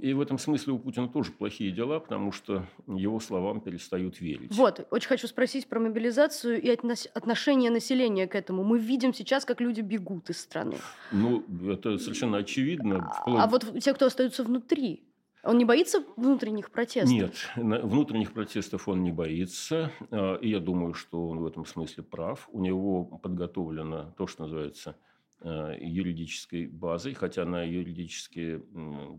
и 0.00 0.12
в 0.12 0.20
этом 0.20 0.38
смысле 0.38 0.74
у 0.74 0.78
Путина 0.78 1.08
тоже 1.08 1.32
плохие 1.32 1.72
дела, 1.72 2.00
потому 2.00 2.32
что 2.32 2.66
его 2.86 3.20
словам 3.20 3.60
перестают 3.60 4.20
верить. 4.20 4.54
Вот, 4.54 4.86
очень 4.90 5.08
хочу 5.08 5.26
спросить 5.26 5.66
про 5.66 5.80
мобилизацию 5.80 6.60
и 6.60 6.68
отношение 6.68 7.70
населения 7.70 8.26
к 8.26 8.34
этому. 8.34 8.64
Мы 8.64 8.78
видим 8.78 9.12
сейчас, 9.12 9.44
как 9.44 9.60
люди 9.60 9.80
бегут 9.80 10.30
из 10.30 10.40
страны. 10.40 10.76
Ну, 11.12 11.44
это 11.70 11.98
совершенно 11.98 12.38
очевидно. 12.38 13.10
А, 13.26 13.44
а 13.44 13.46
вот 13.46 13.80
те, 13.80 13.94
кто 13.94 14.06
остаются 14.06 14.44
внутри, 14.44 15.02
он 15.44 15.58
не 15.58 15.64
боится 15.64 16.04
внутренних 16.16 16.70
протестов? 16.70 17.10
Нет, 17.10 17.34
внутренних 17.56 18.32
протестов 18.32 18.88
он 18.88 19.02
не 19.02 19.12
боится. 19.12 19.90
А, 20.10 20.36
и 20.36 20.48
я 20.48 20.60
думаю, 20.60 20.94
что 20.94 21.28
он 21.28 21.40
в 21.40 21.46
этом 21.46 21.66
смысле 21.66 22.02
прав. 22.02 22.48
У 22.52 22.60
него 22.60 23.04
подготовлено 23.04 24.14
то, 24.16 24.26
что 24.26 24.42
называется 24.42 24.96
а, 25.40 25.74
юридической 25.78 26.66
базой, 26.66 27.14
хотя 27.14 27.44
на 27.44 27.62
юридические 27.62 28.62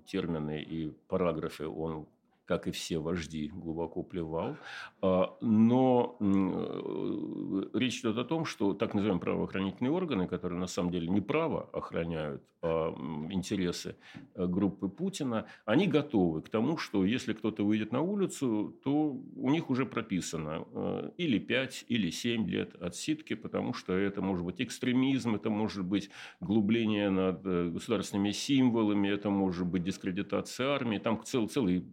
термины 0.06 0.62
и 0.62 0.90
параграфы 1.08 1.68
он 1.68 2.08
как 2.46 2.68
и 2.68 2.72
все 2.72 3.00
вожди, 3.00 3.52
глубоко 3.54 4.04
плевал. 4.04 4.58
А, 5.02 5.36
но 5.42 6.18
э, 6.20 7.78
речь 7.78 8.00
идет 8.00 8.18
о 8.18 8.24
том, 8.24 8.46
что 8.46 8.74
так 8.74 8.94
называемые 8.94 9.22
правоохранительные 9.22 9.92
органы, 9.92 10.28
которые 10.28 10.60
на 10.60 10.68
самом 10.68 10.92
деле 10.92 11.08
не 11.08 11.22
право 11.22 11.70
охраняют 11.74 12.44
а 12.66 12.96
интересы 13.30 13.96
э, 14.34 14.48
группы 14.48 14.90
Путина, 14.90 15.46
они 15.66 15.86
готовы 15.86 16.42
к 16.42 16.50
тому, 16.50 16.78
что 16.78 17.06
если 17.06 17.34
кто-то 17.34 17.64
выйдет 17.64 17.92
на 17.92 18.02
улицу, 18.02 18.76
то 18.84 19.22
у 19.36 19.50
них 19.52 19.70
уже 19.70 19.86
прописано 19.86 20.66
э, 20.72 21.12
или 21.18 21.38
5, 21.38 21.86
или 21.90 22.10
7 22.10 22.50
лет 22.50 22.74
отсидки, 22.82 23.36
потому 23.36 23.74
что 23.74 23.94
это 23.94 24.24
может 24.24 24.44
быть 24.44 24.62
экстремизм, 24.62 25.36
это 25.36 25.52
может 25.52 25.86
быть 25.86 26.10
глубление 26.40 27.12
над 27.12 27.44
государственными 27.44 28.32
символами, 28.32 29.10
это 29.10 29.30
может 29.30 29.68
быть 29.68 29.84
дискредитация 29.84 30.70
армии, 30.70 30.98
там 30.98 31.24
целый, 31.24 31.48
целый 31.48 31.86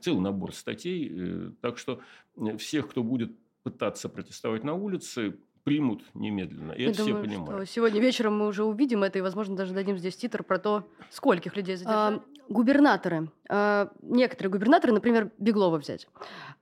целый 0.00 0.20
набор 0.20 0.54
статей. 0.54 1.10
Э, 1.12 1.50
так 1.60 1.78
что 1.78 2.00
э, 2.36 2.56
всех, 2.56 2.88
кто 2.88 3.02
будет 3.02 3.32
пытаться 3.62 4.08
протестовать 4.08 4.64
на 4.64 4.74
улице, 4.74 5.36
примут 5.66 6.04
немедленно. 6.14 6.70
И 6.70 6.82
Я 6.82 6.90
это 6.90 6.98
думаю, 6.98 7.16
все 7.16 7.28
понимают. 7.28 7.64
Что 7.64 7.74
сегодня 7.74 8.00
вечером 8.00 8.38
мы 8.38 8.46
уже 8.46 8.62
увидим 8.62 9.02
это, 9.02 9.18
и, 9.18 9.22
возможно, 9.22 9.56
даже 9.56 9.74
дадим 9.74 9.98
здесь 9.98 10.16
титр 10.16 10.44
про 10.44 10.60
то, 10.60 10.88
скольких 11.10 11.56
людей 11.56 11.74
задержали. 11.74 12.18
А, 12.18 12.22
губернаторы. 12.48 13.32
А, 13.48 13.90
некоторые 14.00 14.52
губернаторы, 14.52 14.92
например, 14.92 15.32
Беглова 15.38 15.78
взять. 15.78 16.06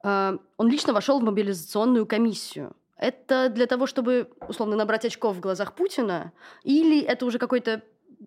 А, 0.02 0.38
он 0.56 0.68
лично 0.68 0.94
вошел 0.94 1.20
в 1.20 1.22
мобилизационную 1.22 2.06
комиссию. 2.06 2.74
Это 2.96 3.50
для 3.50 3.66
того, 3.66 3.86
чтобы, 3.86 4.30
условно, 4.48 4.74
набрать 4.74 5.04
очков 5.04 5.36
в 5.36 5.40
глазах 5.40 5.74
Путина? 5.74 6.32
Или 6.62 7.02
это 7.02 7.26
уже 7.26 7.38
какой-то 7.38 7.82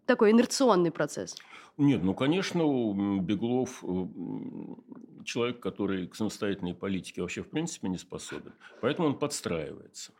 такой 0.07 0.31
инерционный 0.31 0.91
процесс? 0.91 1.35
Нет, 1.77 2.03
ну, 2.03 2.15
конечно, 2.15 2.63
Беглов 3.21 3.83
человек, 5.25 5.59
который 5.59 6.07
к 6.07 6.15
самостоятельной 6.15 6.73
политике 6.73 7.21
вообще 7.21 7.43
в 7.43 7.49
принципе 7.49 7.89
не 7.89 7.97
способен. 7.97 8.53
Поэтому 8.81 9.09
он 9.09 9.19
подстраивается. 9.19 10.13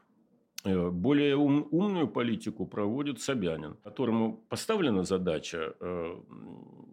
Э, 0.64 0.90
более 0.90 1.36
ум, 1.36 1.68
умную 1.72 2.08
политику 2.08 2.66
проводит 2.66 3.22
Собянин, 3.22 3.76
которому 3.84 4.38
поставлена 4.50 5.04
задача 5.04 5.76
э, 5.80 6.22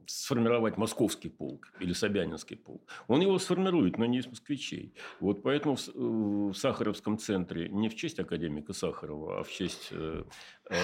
сформировать 0.06 0.76
московский 0.76 1.30
полк 1.30 1.72
или 1.80 1.92
Собянинский 1.92 2.56
полк. 2.56 2.82
Он 3.08 3.20
его 3.20 3.38
сформирует, 3.38 3.98
но 3.98 4.06
не 4.06 4.18
из 4.18 4.26
москвичей. 4.26 4.94
Вот 5.20 5.42
поэтому 5.42 5.76
в, 5.76 5.88
в 5.94 6.54
Сахаровском 6.54 7.18
центре 7.18 7.68
не 7.68 7.88
в 7.88 7.96
честь 7.96 8.20
академика 8.20 8.72
Сахарова, 8.72 9.40
а 9.40 9.42
в 9.42 9.50
честь 9.50 9.88
э, 9.90 10.24
э, 10.70 10.76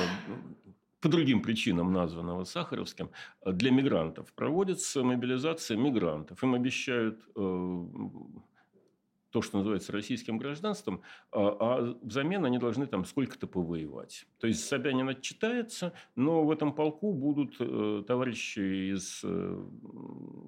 по 1.00 1.08
другим 1.08 1.42
причинам 1.42 1.92
названного 1.92 2.44
Сахаровским, 2.44 3.10
для 3.46 3.70
мигрантов. 3.70 4.32
Проводится 4.34 5.02
мобилизация 5.02 5.76
мигрантов. 5.76 6.42
Им 6.42 6.54
обещают 6.54 7.20
э, 7.36 7.84
то, 9.30 9.42
что 9.42 9.58
называется 9.58 9.92
российским 9.92 10.38
гражданством, 10.38 11.02
а, 11.32 11.56
а 11.60 11.96
взамен 12.02 12.44
они 12.44 12.58
должны 12.58 12.86
там 12.86 13.04
сколько-то 13.04 13.46
повоевать. 13.46 14.26
То 14.38 14.46
есть 14.46 14.64
Собянин 14.66 15.08
отчитается, 15.08 15.92
но 16.16 16.44
в 16.44 16.50
этом 16.50 16.72
полку 16.72 17.12
будут 17.12 17.56
э, 17.60 18.02
товарищи 18.06 18.92
из 18.92 19.20
э, 19.24 19.64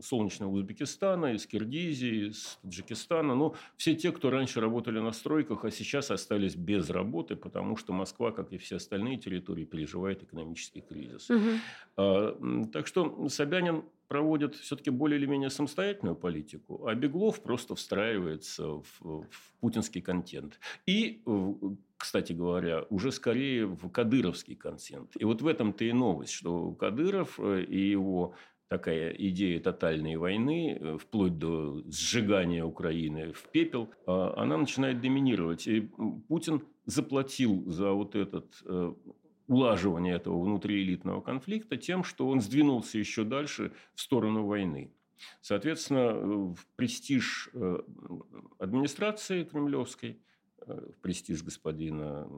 солнечного 0.03 0.51
Узбекистана, 0.51 1.35
из 1.35 1.47
Киргизии, 1.47 2.29
из 2.29 2.59
Таджикистана, 2.63 3.35
ну, 3.35 3.55
все 3.77 3.95
те, 3.95 4.13
кто 4.13 4.31
раньше 4.31 4.61
работали 4.61 4.99
на 4.99 5.13
стройках, 5.13 5.65
а 5.65 5.71
сейчас 5.71 6.11
остались 6.11 6.57
без 6.57 6.91
работы, 6.91 7.37
потому 7.37 7.77
что 7.77 7.93
Москва, 7.93 8.33
как 8.33 8.53
и 8.53 8.59
все 8.59 8.77
остальные 8.77 9.19
территории, 9.19 9.65
переживает 9.65 10.23
экономический 10.23 10.81
кризис. 10.81 11.31
Угу. 11.31 12.67
Так 12.73 12.87
что 12.87 13.29
Собянин 13.29 13.85
проводит 14.13 14.57
все-таки 14.57 14.91
более 14.91 15.19
или 15.19 15.25
менее 15.25 15.49
самостоятельную 15.49 16.15
политику, 16.17 16.87
а 16.87 16.95
Беглов 16.95 17.43
просто 17.43 17.75
встраивается 17.75 18.67
в, 18.67 19.01
в 19.01 19.55
путинский 19.61 20.03
контент. 20.03 20.61
И, 20.85 21.23
кстати 21.97 22.35
говоря, 22.35 22.85
уже 22.91 23.11
скорее 23.11 23.65
в 23.65 23.89
кадыровский 23.89 24.55
контент. 24.55 25.17
И 25.19 25.25
вот 25.25 25.41
в 25.41 25.47
этом-то 25.47 25.85
и 25.85 25.93
новость, 25.95 26.35
что 26.35 26.73
Кадыров 26.73 27.41
э, 27.41 27.65
и 27.65 27.89
его 27.89 28.35
такая 28.69 29.13
идея 29.13 29.61
тотальной 29.61 30.17
войны, 30.17 30.77
э, 30.79 30.99
вплоть 30.99 31.39
до 31.39 31.83
сжигания 31.87 32.67
Украины 32.67 33.33
в 33.33 33.45
пепел, 33.51 33.89
она 34.07 34.59
начинает 34.59 35.01
доминировать. 35.01 35.67
И 35.67 35.89
Путин 36.29 36.61
заплатил 36.85 37.65
за 37.67 37.93
вот 37.93 38.15
этот 38.15 38.63
э, 38.67 38.93
улаживания 39.47 40.17
этого 40.17 40.43
внутриэлитного 40.43 41.21
конфликта 41.21 41.77
тем, 41.77 42.05
что 42.05 42.29
он 42.29 42.41
сдвинулся 42.41 42.99
еще 42.99 43.25
дальше 43.25 43.73
в 43.95 44.01
сторону 44.01 44.47
войны. 44.47 44.91
Соответственно, 45.41 46.55
в 46.55 46.67
престиж 46.77 47.51
э, 47.53 47.79
администрации 48.59 49.45
кремлевской, 49.45 50.19
э, 50.67 50.73
в 50.73 51.01
престиж 51.01 51.43
господина 51.43 52.29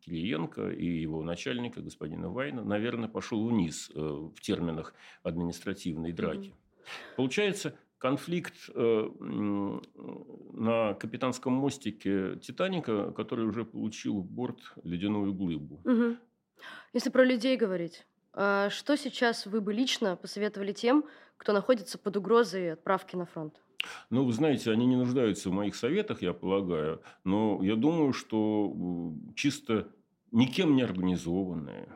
Кириенко 0.00 0.70
и 0.70 0.86
его 0.86 1.22
начальника, 1.22 1.80
господина 1.80 2.30
Вайна, 2.30 2.64
наверное, 2.64 3.08
пошел 3.08 3.46
вниз 3.46 3.90
э, 3.94 4.00
в 4.00 4.40
терминах 4.40 4.94
административной 5.22 6.12
драки. 6.12 6.48
Mm-hmm. 6.48 7.16
Получается, 7.16 7.76
конфликт 7.98 8.54
на 8.74 10.94
капитанском 10.94 11.52
мостике 11.52 12.36
Титаника, 12.36 13.12
который 13.12 13.44
уже 13.44 13.66
получил 13.66 14.22
борт 14.22 14.72
ледяную 14.82 15.34
глыбу. 15.34 15.82
Угу. 15.84 16.16
Если 16.92 17.10
про 17.10 17.24
людей 17.24 17.56
говорить, 17.56 18.06
а 18.32 18.70
что 18.70 18.96
сейчас 18.96 19.46
вы 19.46 19.60
бы 19.60 19.72
лично 19.72 20.16
посоветовали 20.16 20.72
тем, 20.72 21.04
кто 21.36 21.52
находится 21.52 21.98
под 21.98 22.16
угрозой 22.16 22.72
отправки 22.72 23.16
на 23.16 23.26
фронт? 23.26 23.54
Ну, 24.10 24.24
вы 24.24 24.32
знаете, 24.32 24.70
они 24.70 24.86
не 24.86 24.96
нуждаются 24.96 25.48
в 25.48 25.52
моих 25.52 25.74
советах, 25.74 26.20
я 26.22 26.32
полагаю, 26.32 27.02
но 27.24 27.60
я 27.62 27.76
думаю, 27.76 28.12
что 28.12 28.74
чисто 29.34 29.88
никем 30.32 30.76
не 30.76 30.82
организованная 30.82 31.88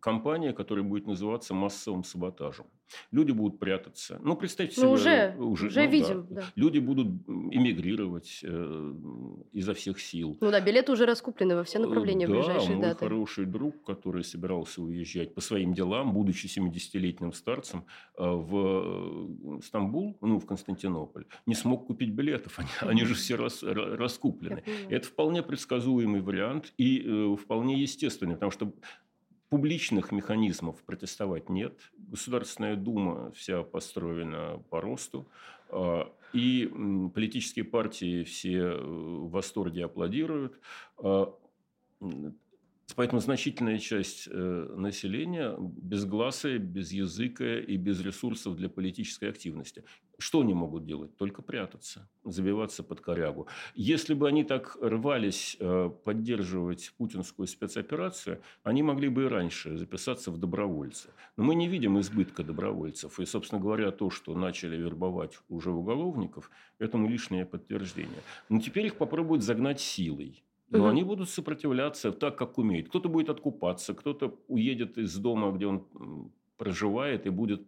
компания, 0.00 0.52
которая 0.52 0.84
будет 0.84 1.06
называться 1.06 1.54
массовым 1.54 2.04
саботажем. 2.04 2.66
Люди 3.10 3.32
будут 3.32 3.58
прятаться. 3.58 4.18
Ну, 4.22 4.36
представьте 4.36 4.80
ну, 4.80 4.96
себе... 4.96 5.34
Уже, 5.36 5.36
уже, 5.38 5.66
уже 5.66 5.84
ну, 5.84 5.90
видим. 5.90 6.26
Да. 6.30 6.40
Да. 6.40 6.46
Люди 6.54 6.78
будут 6.78 7.06
эмигрировать 7.26 8.40
э, 8.42 8.94
изо 9.52 9.74
всех 9.74 10.00
сил. 10.00 10.36
Ну 10.40 10.50
да, 10.50 10.60
билеты 10.60 10.92
уже 10.92 11.04
раскуплены 11.06 11.56
во 11.56 11.64
все 11.64 11.78
направления 11.78 12.26
да, 12.26 12.32
в 12.32 12.36
ближайшие 12.36 12.76
мой 12.76 12.86
даты. 12.86 13.04
хороший 13.04 13.46
друг, 13.46 13.84
который 13.84 14.24
собирался 14.24 14.82
уезжать 14.82 15.34
по 15.34 15.40
своим 15.40 15.74
делам, 15.74 16.12
будучи 16.12 16.46
70-летним 16.46 17.32
старцем, 17.32 17.84
э, 18.16 18.22
в 18.24 19.60
Стамбул, 19.62 20.16
ну, 20.20 20.38
в 20.38 20.46
Константинополь, 20.46 21.26
не 21.46 21.54
смог 21.54 21.86
купить 21.86 22.10
билетов. 22.10 22.58
Они, 22.58 22.68
они 22.80 23.04
же 23.04 23.14
все 23.14 23.36
рас, 23.36 23.62
раскуплены. 23.62 24.62
Это 24.88 25.06
вполне 25.06 25.42
предсказуемый 25.42 26.20
вариант 26.20 26.72
и 26.78 27.02
э, 27.04 27.36
вполне 27.38 27.80
естественный, 27.80 28.34
потому 28.34 28.50
что 28.52 28.72
Публичных 29.48 30.12
механизмов 30.12 30.82
протестовать 30.84 31.48
нет. 31.48 31.80
Государственная 31.96 32.76
дума 32.76 33.32
вся 33.32 33.62
построена 33.62 34.62
по 34.68 34.82
росту. 34.82 35.26
А, 35.70 36.12
и 36.34 36.70
политические 37.14 37.64
партии 37.64 38.24
все 38.24 38.58
э, 38.58 38.78
в 38.78 39.30
восторге 39.30 39.86
аплодируют. 39.86 40.60
Поэтому 42.96 43.20
значительная 43.20 43.78
часть 43.78 44.28
э, 44.30 44.74
населения 44.76 45.54
безгласая, 45.58 46.58
без 46.58 46.90
языка 46.90 47.58
и 47.58 47.76
без 47.76 48.00
ресурсов 48.00 48.56
для 48.56 48.68
политической 48.68 49.28
активности. 49.28 49.84
Что 50.18 50.40
они 50.40 50.52
могут 50.54 50.84
делать? 50.84 51.16
Только 51.16 51.42
прятаться, 51.42 52.08
забиваться 52.24 52.82
под 52.82 53.00
корягу. 53.00 53.46
Если 53.74 54.14
бы 54.14 54.26
они 54.26 54.42
так 54.42 54.76
рвались 54.80 55.56
э, 55.60 55.90
поддерживать 56.02 56.92
путинскую 56.96 57.46
спецоперацию, 57.46 58.40
они 58.64 58.82
могли 58.82 59.08
бы 59.08 59.24
и 59.24 59.28
раньше 59.28 59.76
записаться 59.76 60.32
в 60.32 60.38
добровольцы. 60.38 61.10
Но 61.36 61.44
мы 61.44 61.54
не 61.54 61.68
видим 61.68 62.00
избытка 62.00 62.42
добровольцев. 62.42 63.20
И, 63.20 63.26
собственно 63.26 63.60
говоря, 63.60 63.92
то, 63.92 64.10
что 64.10 64.34
начали 64.34 64.76
вербовать 64.76 65.38
уже 65.48 65.70
уголовников, 65.70 66.50
этому 66.78 67.08
лишнее 67.08 67.44
подтверждение. 67.44 68.22
Но 68.48 68.60
теперь 68.60 68.86
их 68.86 68.96
попробуют 68.96 69.44
загнать 69.44 69.80
силой. 69.80 70.42
Но 70.70 70.80
угу. 70.80 70.88
они 70.88 71.02
будут 71.02 71.30
сопротивляться 71.30 72.12
так, 72.12 72.36
как 72.36 72.58
умеют. 72.58 72.88
Кто-то 72.88 73.08
будет 73.08 73.30
откупаться, 73.30 73.94
кто-то 73.94 74.38
уедет 74.48 74.98
из 74.98 75.16
дома, 75.16 75.50
где 75.52 75.66
он 75.66 76.32
проживает, 76.56 77.26
и 77.26 77.30
будет 77.30 77.66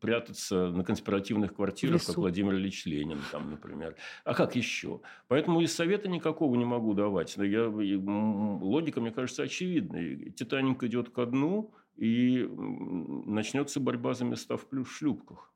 прятаться 0.00 0.68
на 0.68 0.84
конспиративных 0.84 1.54
квартирах, 1.54 2.04
как 2.04 2.16
Владимир 2.16 2.54
Ильич 2.54 2.86
Ленин, 2.86 3.18
там, 3.32 3.50
например. 3.50 3.96
А 4.24 4.32
как 4.32 4.54
еще? 4.54 5.00
Поэтому 5.26 5.60
и 5.60 5.66
совета 5.66 6.08
никакого 6.08 6.54
не 6.54 6.64
могу 6.64 6.94
давать. 6.94 7.36
Но 7.36 7.44
я, 7.44 7.68
логика, 7.68 9.00
мне 9.00 9.10
кажется, 9.10 9.42
очевидной. 9.42 10.30
Титаник 10.30 10.82
идет 10.84 11.10
ко 11.10 11.26
дну, 11.26 11.74
и 11.98 12.48
начнется 13.26 13.80
борьба 13.80 14.14
за 14.14 14.24
места 14.24 14.56
в 14.56 14.86
шлюпках. 14.86 15.52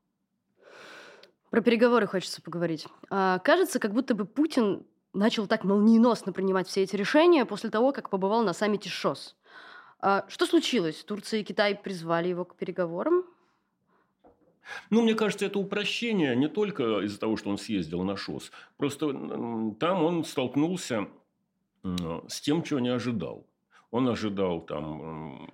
Про 1.51 1.61
переговоры 1.61 2.07
хочется 2.07 2.43
поговорить. 2.43 2.89
А, 3.11 3.39
кажется, 3.39 3.79
как 3.79 3.93
будто 3.93 4.15
бы 4.15 4.25
Путин 4.25 4.85
начал 5.13 5.47
так 5.47 5.65
молниеносно 5.65 6.33
принимать 6.33 6.69
все 6.69 6.83
эти 6.83 6.97
решения 6.97 7.45
после 7.45 7.71
того, 7.71 7.93
как 7.93 8.11
побывал 8.11 8.43
на 8.43 8.53
саммите 8.53 8.89
ШОС. 8.89 9.37
А 10.01 10.25
что 10.29 10.47
случилось? 10.47 11.05
Турция 11.05 11.41
и 11.41 11.45
Китай 11.45 11.75
призвали 11.75 12.29
его 12.29 12.45
к 12.45 12.57
переговорам? 12.57 13.25
Ну, 14.91 15.03
мне 15.03 15.15
кажется, 15.15 15.47
это 15.47 15.59
упрощение 15.59 16.37
не 16.37 16.49
только 16.49 17.01
из-за 17.01 17.19
того, 17.19 17.37
что 17.37 17.51
он 17.51 17.59
съездил 17.59 18.03
на 18.03 18.17
ШОС. 18.17 18.53
Просто 18.77 19.13
там 19.79 20.05
он 20.05 20.25
столкнулся 20.25 21.09
с 21.83 22.41
тем, 22.41 22.63
чего 22.63 22.81
не 22.81 22.89
ожидал. 22.89 23.47
Он 23.91 24.09
ожидал 24.09 24.61
там, 24.61 25.51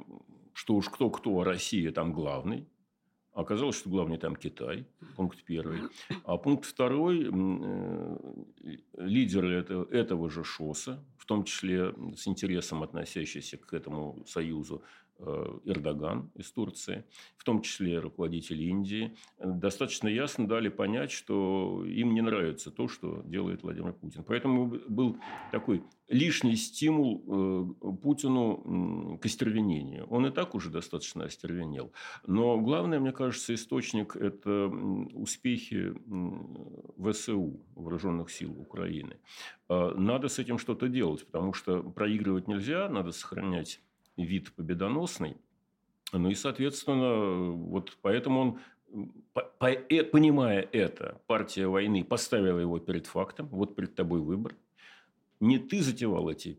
что 0.52 0.74
уж 0.74 0.88
кто-кто, 0.88 1.40
а 1.40 1.44
Россия 1.44 1.90
там 1.90 2.12
главный. 2.12 2.66
Оказалось, 3.38 3.76
что 3.76 3.88
главный 3.88 4.18
там 4.18 4.34
Китай, 4.34 4.84
пункт 5.14 5.44
первый. 5.44 5.78
А 6.24 6.36
пункт 6.38 6.64
второй, 6.64 7.30
э, 7.32 8.16
лидеры 8.94 9.60
этого, 9.92 10.28
же 10.28 10.42
ШОСа, 10.42 11.04
в 11.16 11.24
том 11.24 11.44
числе 11.44 11.94
с 12.16 12.26
интересом 12.26 12.82
относящийся 12.82 13.56
к 13.56 13.72
этому 13.74 14.24
союзу, 14.26 14.82
Эрдоган 15.18 16.30
из 16.34 16.50
Турции, 16.52 17.04
в 17.36 17.44
том 17.44 17.62
числе 17.62 17.98
руководители 17.98 18.64
Индии, 18.64 19.16
достаточно 19.38 20.08
ясно 20.08 20.46
дали 20.46 20.68
понять, 20.68 21.10
что 21.10 21.84
им 21.86 22.14
не 22.14 22.20
нравится 22.20 22.70
то, 22.70 22.88
что 22.88 23.22
делает 23.24 23.62
Владимир 23.62 23.92
Путин. 23.92 24.24
Поэтому 24.24 24.66
был 24.88 25.18
такой 25.50 25.82
лишний 26.08 26.56
стимул 26.56 27.22
э, 27.82 27.96
Путину 28.02 29.18
к 29.20 29.26
остервенению. 29.26 30.06
Он 30.06 30.26
и 30.26 30.30
так 30.30 30.54
уже 30.54 30.70
достаточно 30.70 31.24
остервенел. 31.24 31.92
Но 32.26 32.58
главное, 32.58 32.98
мне 32.98 33.12
кажется, 33.12 33.54
источник– 33.54 34.16
это 34.16 34.68
успехи 35.14 35.94
ВСУ, 36.98 37.60
Вооруженных 37.74 38.30
сил 38.30 38.58
Украины. 38.58 39.18
Э, 39.68 39.92
надо 39.96 40.28
с 40.28 40.38
этим 40.38 40.58
что-то 40.58 40.88
делать, 40.88 41.26
потому 41.26 41.52
что 41.52 41.82
проигрывать 41.82 42.48
нельзя, 42.48 42.88
надо 42.88 43.12
сохранять 43.12 43.80
вид 44.24 44.52
победоносный. 44.54 45.36
Ну 46.12 46.30
и, 46.30 46.34
соответственно, 46.34 47.50
вот 47.50 47.96
поэтому 48.00 48.40
он 48.40 49.06
э, 49.60 50.04
понимая 50.04 50.68
это, 50.72 51.20
партия 51.26 51.66
войны 51.66 52.04
поставила 52.04 52.58
его 52.58 52.78
перед 52.78 53.06
фактом, 53.06 53.48
вот 53.48 53.76
перед 53.76 53.94
тобой 53.94 54.20
выбор. 54.20 54.54
Не 55.40 55.58
ты 55.58 55.82
затевал 55.82 56.28
эти 56.28 56.58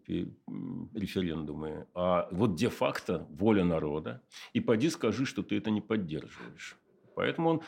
референдумы, 0.94 1.88
а 1.94 2.30
вот 2.32 2.56
де-факто 2.56 3.28
воля 3.30 3.66
народа. 3.66 4.22
И 4.54 4.62
поди 4.62 4.90
скажи, 4.90 5.26
что 5.26 5.44
ты 5.44 5.58
это 5.58 5.70
не 5.70 5.82
поддерживаешь. 5.82 6.78
Поэтому 7.16 7.50
он, 7.50 7.62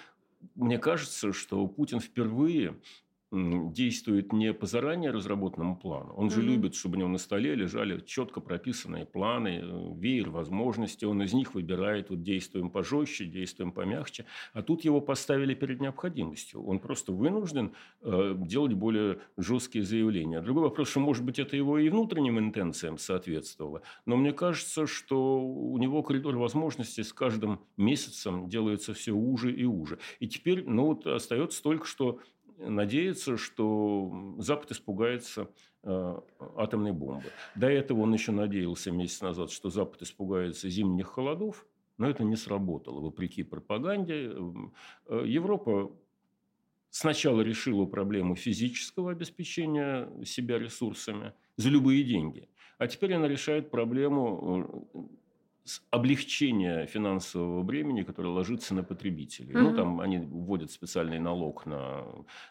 мне 0.56 0.78
кажется, 0.78 1.34
что 1.34 1.68
Путин 1.68 2.00
впервые 2.00 2.80
действует 3.32 4.34
не 4.34 4.54
по 4.54 4.66
заранее 4.66 5.12
разработанному 5.12 5.78
плану. 5.78 6.14
Он 6.18 6.30
же 6.30 6.42
mm-hmm. 6.42 6.46
любит, 6.46 6.76
чтобы 6.76 6.98
у 6.98 7.00
него 7.00 7.10
на 7.10 7.18
столе 7.18 7.56
лежали 7.56 8.02
четко 8.06 8.42
прописанные 8.42 9.06
планы, 9.06 9.62
э, 9.64 9.94
веер 9.96 10.30
возможностей. 10.30 11.06
Он 11.06 11.22
из 11.22 11.32
них 11.32 11.54
выбирает, 11.54 12.10
вот 12.10 12.24
действуем 12.24 12.70
пожестче, 12.70 13.26
действуем 13.26 13.72
помягче. 13.72 14.26
А 14.54 14.62
тут 14.62 14.84
его 14.84 15.00
поставили 15.00 15.54
перед 15.54 15.80
необходимостью. 15.80 16.62
Он 16.66 16.80
просто 16.80 17.14
вынужден 17.14 17.72
э, 18.02 18.36
делать 18.38 18.74
более 18.74 19.20
жесткие 19.38 19.86
заявления. 19.86 20.42
Другой 20.42 20.64
вопрос, 20.64 20.90
что, 20.90 21.00
может 21.00 21.24
быть, 21.24 21.40
это 21.40 21.56
его 21.56 21.80
и 21.80 21.88
внутренним 21.88 22.38
интенциям 22.38 22.98
соответствовало. 22.98 23.82
Но 24.06 24.18
мне 24.18 24.34
кажется, 24.34 24.88
что 24.88 25.42
у 25.42 25.78
него 25.78 26.04
коридор 26.04 26.36
возможностей 26.36 27.04
с 27.04 27.14
каждым 27.14 27.62
месяцем 27.78 28.50
делается 28.50 28.94
все 28.94 29.14
уже 29.14 29.54
и 29.54 29.64
уже. 29.64 30.00
И 30.20 30.28
теперь 30.28 30.66
ну, 30.68 30.88
вот 30.88 31.08
остается 31.08 31.64
только, 31.64 31.86
что 31.86 32.20
надеется, 32.62 33.38
что 33.38 34.36
Запад 34.38 34.72
испугается 34.72 35.50
э, 35.84 36.20
атомной 36.56 36.92
бомбы. 36.92 37.32
До 37.56 37.68
этого 37.68 38.02
он 38.02 38.14
еще 38.14 38.32
надеялся 38.32 38.92
месяц 38.92 39.22
назад, 39.22 39.52
что 39.52 39.70
Запад 39.70 40.02
испугается 40.02 40.70
зимних 40.70 41.08
холодов, 41.08 41.66
но 41.98 42.10
это 42.10 42.24
не 42.24 42.36
сработало, 42.36 43.00
вопреки 43.00 43.44
пропаганде. 43.44 44.34
Э, 45.08 45.24
Европа 45.26 45.92
сначала 46.90 47.42
решила 47.42 47.86
проблему 47.86 48.36
физического 48.36 49.12
обеспечения 49.12 50.10
себя 50.26 50.60
ресурсами 50.60 51.34
за 51.56 51.70
любые 51.70 52.04
деньги, 52.04 52.50
а 52.78 52.88
теперь 52.88 53.14
она 53.14 53.28
решает 53.28 53.72
проблему 53.72 54.90
облегчения 55.92 56.86
финансового 56.86 57.62
бремени, 57.64 58.02
которое 58.02 58.30
ложится 58.30 58.74
на 58.74 58.84
потребителей. 58.84 59.54
Mm-hmm. 59.54 59.62
Ну, 59.62 59.76
там 59.76 60.02
они 60.02 60.18
вводят 60.18 60.72
специальный 60.72 61.20
налог 61.20 61.66
на 61.66 62.06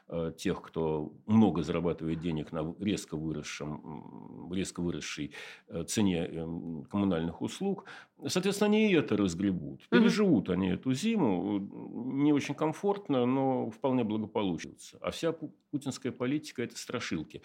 э, 0.09 0.33
тех, 0.37 0.62
кто 0.62 1.12
много 1.27 1.62
зарабатывает 1.62 2.20
денег 2.20 2.53
на 2.53 2.75
резко, 2.79 3.16
выросшем, 3.16 4.53
резко 4.53 4.81
выросшей 4.81 5.33
э, 5.68 5.85
цене 5.85 6.29
э, 6.31 6.83
коммунальных 6.90 7.42
услуг. 7.42 7.85
Соответственно, 8.27 8.66
они 8.66 8.90
и 8.90 8.94
это 8.94 9.16
разгребут. 9.16 9.88
Переживут 9.88 10.49
mm-hmm. 10.49 10.53
они 10.53 10.68
эту 10.68 10.92
зиму. 10.92 11.59
Не 12.12 12.33
очень 12.33 12.55
комфортно, 12.55 13.27
но 13.27 13.70
вполне 13.70 14.05
благополучно. 14.05 14.70
А 15.01 15.11
вся 15.11 15.33
путинская 15.70 16.12
политика– 16.12 16.62
это 16.64 16.79
страшилки. 16.79 17.42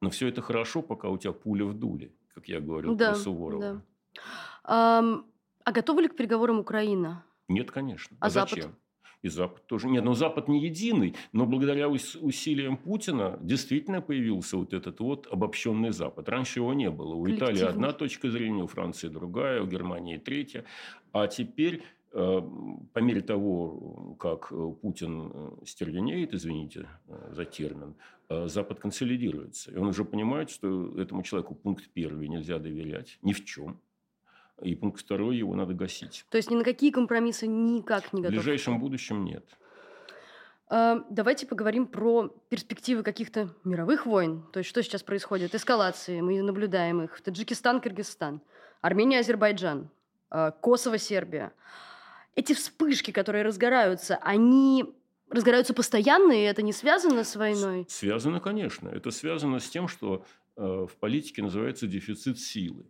Но 0.00 0.10
все 0.10 0.28
это 0.28 0.42
хорошо, 0.42 0.82
пока 0.82 1.08
у 1.08 1.18
тебя 1.18 1.32
пуля 1.32 1.64
в 1.64 1.74
дуле, 1.74 2.12
как 2.34 2.48
я 2.48 2.60
говорил 2.60 2.94
да, 2.94 3.10
про 3.10 3.18
Суворова. 3.18 3.60
Да. 3.60 3.82
А 4.64 5.72
готова 5.72 6.00
ли 6.00 6.08
к 6.08 6.16
переговорам 6.16 6.58
Украина? 6.58 7.24
Нет, 7.48 7.70
конечно. 7.70 8.16
А, 8.20 8.26
а 8.26 8.30
Запад? 8.30 8.50
зачем? 8.50 8.76
И 9.22 9.28
Запад 9.28 9.66
тоже. 9.66 9.88
Нет, 9.88 10.04
но 10.04 10.14
Запад 10.14 10.48
не 10.48 10.60
единый. 10.60 11.14
Но 11.32 11.44
благодаря 11.44 11.88
усилиям 11.88 12.76
Путина 12.76 13.38
действительно 13.42 14.00
появился 14.00 14.56
вот 14.56 14.72
этот 14.72 15.00
вот 15.00 15.26
обобщенный 15.26 15.90
Запад. 15.90 16.28
Раньше 16.28 16.60
его 16.60 16.72
не 16.72 16.90
было. 16.90 17.14
У 17.14 17.28
Италии 17.28 17.62
одна 17.62 17.92
точка 17.92 18.30
зрения, 18.30 18.62
у 18.62 18.68
Франции 18.68 19.08
другая, 19.08 19.60
у 19.60 19.66
Германии 19.66 20.18
третья. 20.18 20.64
А 21.12 21.26
теперь 21.26 21.82
э, 22.12 22.40
по 22.92 22.98
мере 23.00 23.20
того, 23.20 24.16
как 24.20 24.50
Путин 24.80 25.32
э, 25.34 25.50
стервенеет, 25.66 26.32
извините 26.32 26.86
э, 27.08 27.32
за 27.32 27.44
термин, 27.44 27.94
Запад 28.30 28.78
консолидируется. 28.78 29.72
И 29.72 29.76
он 29.76 29.88
уже 29.88 30.04
понимает, 30.04 30.50
что 30.50 30.98
этому 30.98 31.22
человеку 31.22 31.54
пункт 31.54 31.88
первый 31.92 32.28
нельзя 32.28 32.58
доверять 32.58 33.18
ни 33.22 33.32
в 33.32 33.44
чем. 33.44 33.80
И 34.62 34.74
пункт 34.74 35.00
второй, 35.00 35.36
его 35.36 35.54
надо 35.54 35.74
гасить. 35.74 36.24
То 36.30 36.36
есть 36.36 36.50
ни 36.50 36.56
на 36.56 36.64
какие 36.64 36.90
компромиссы 36.90 37.46
никак 37.46 38.12
не 38.12 38.22
готов? 38.22 38.34
В 38.34 38.42
ближайшем 38.42 38.80
будущем 38.80 39.24
нет. 39.24 39.44
А, 40.68 41.04
давайте 41.08 41.46
поговорим 41.46 41.86
про 41.86 42.28
перспективы 42.48 43.02
каких-то 43.02 43.54
мировых 43.64 44.04
войн. 44.04 44.44
То 44.52 44.58
есть 44.58 44.68
что 44.68 44.82
сейчас 44.82 45.02
происходит? 45.02 45.54
Эскалации, 45.54 46.20
мы 46.20 46.42
наблюдаем 46.42 47.02
их. 47.02 47.20
Таджикистан, 47.20 47.80
Кыргызстан, 47.80 48.40
Армения, 48.80 49.20
Азербайджан, 49.20 49.90
а, 50.30 50.50
Косово, 50.50 50.98
Сербия. 50.98 51.52
Эти 52.34 52.52
вспышки, 52.52 53.10
которые 53.10 53.44
разгораются, 53.44 54.16
они 54.16 54.84
разгораются 55.30 55.74
постоянно, 55.74 56.32
и 56.32 56.42
это 56.42 56.62
не 56.62 56.72
связано 56.72 57.24
с 57.24 57.36
войной? 57.36 57.86
Связано, 57.88 58.40
конечно. 58.40 58.88
Это 58.88 59.10
связано 59.10 59.60
с 59.60 59.68
тем, 59.68 59.88
что 59.88 60.24
э, 60.56 60.62
в 60.62 60.96
политике 61.00 61.42
называется 61.42 61.86
дефицит 61.86 62.38
силы. 62.38 62.86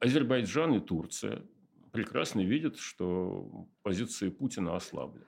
Азербайджан 0.00 0.74
и 0.74 0.80
Турция 0.80 1.42
прекрасно 1.92 2.40
видят, 2.40 2.78
что 2.78 3.68
позиции 3.82 4.28
Путина 4.28 4.76
ослабли. 4.76 5.22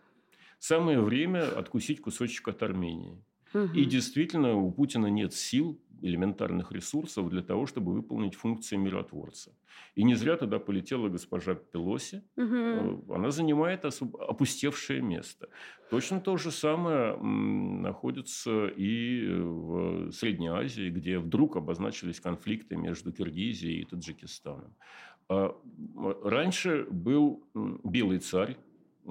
Самое 0.58 1.00
время 1.00 1.48
откусить 1.58 2.00
кусочек 2.00 2.48
от 2.48 2.62
Армении. 2.62 3.22
Угу. 3.54 3.74
И 3.74 3.84
действительно, 3.84 4.54
у 4.54 4.70
Путина 4.70 5.06
нет 5.06 5.32
сил 5.32 5.80
элементарных 6.02 6.72
ресурсов 6.72 7.28
для 7.30 7.42
того, 7.42 7.66
чтобы 7.66 7.92
выполнить 7.92 8.34
функции 8.34 8.76
миротворца. 8.76 9.52
И 9.94 10.04
не 10.04 10.14
зря 10.14 10.36
туда 10.36 10.58
полетела 10.58 11.08
госпожа 11.08 11.54
Пелоси. 11.54 12.22
Угу. 12.36 13.14
Она 13.14 13.30
занимает 13.30 13.84
опустевшее 13.84 15.00
место. 15.02 15.48
Точно 15.90 16.20
то 16.20 16.36
же 16.36 16.50
самое 16.50 17.16
находится 17.16 18.68
и 18.68 19.28
в 19.28 20.12
Средней 20.12 20.48
Азии, 20.48 20.90
где 20.90 21.18
вдруг 21.18 21.56
обозначились 21.56 22.20
конфликты 22.20 22.76
между 22.76 23.12
Киргизией 23.12 23.82
и 23.82 23.84
Таджикистаном. 23.84 24.74
А, 25.28 25.54
раньше 26.24 26.86
был 26.90 27.44
белый 27.84 28.18
царь, 28.18 28.56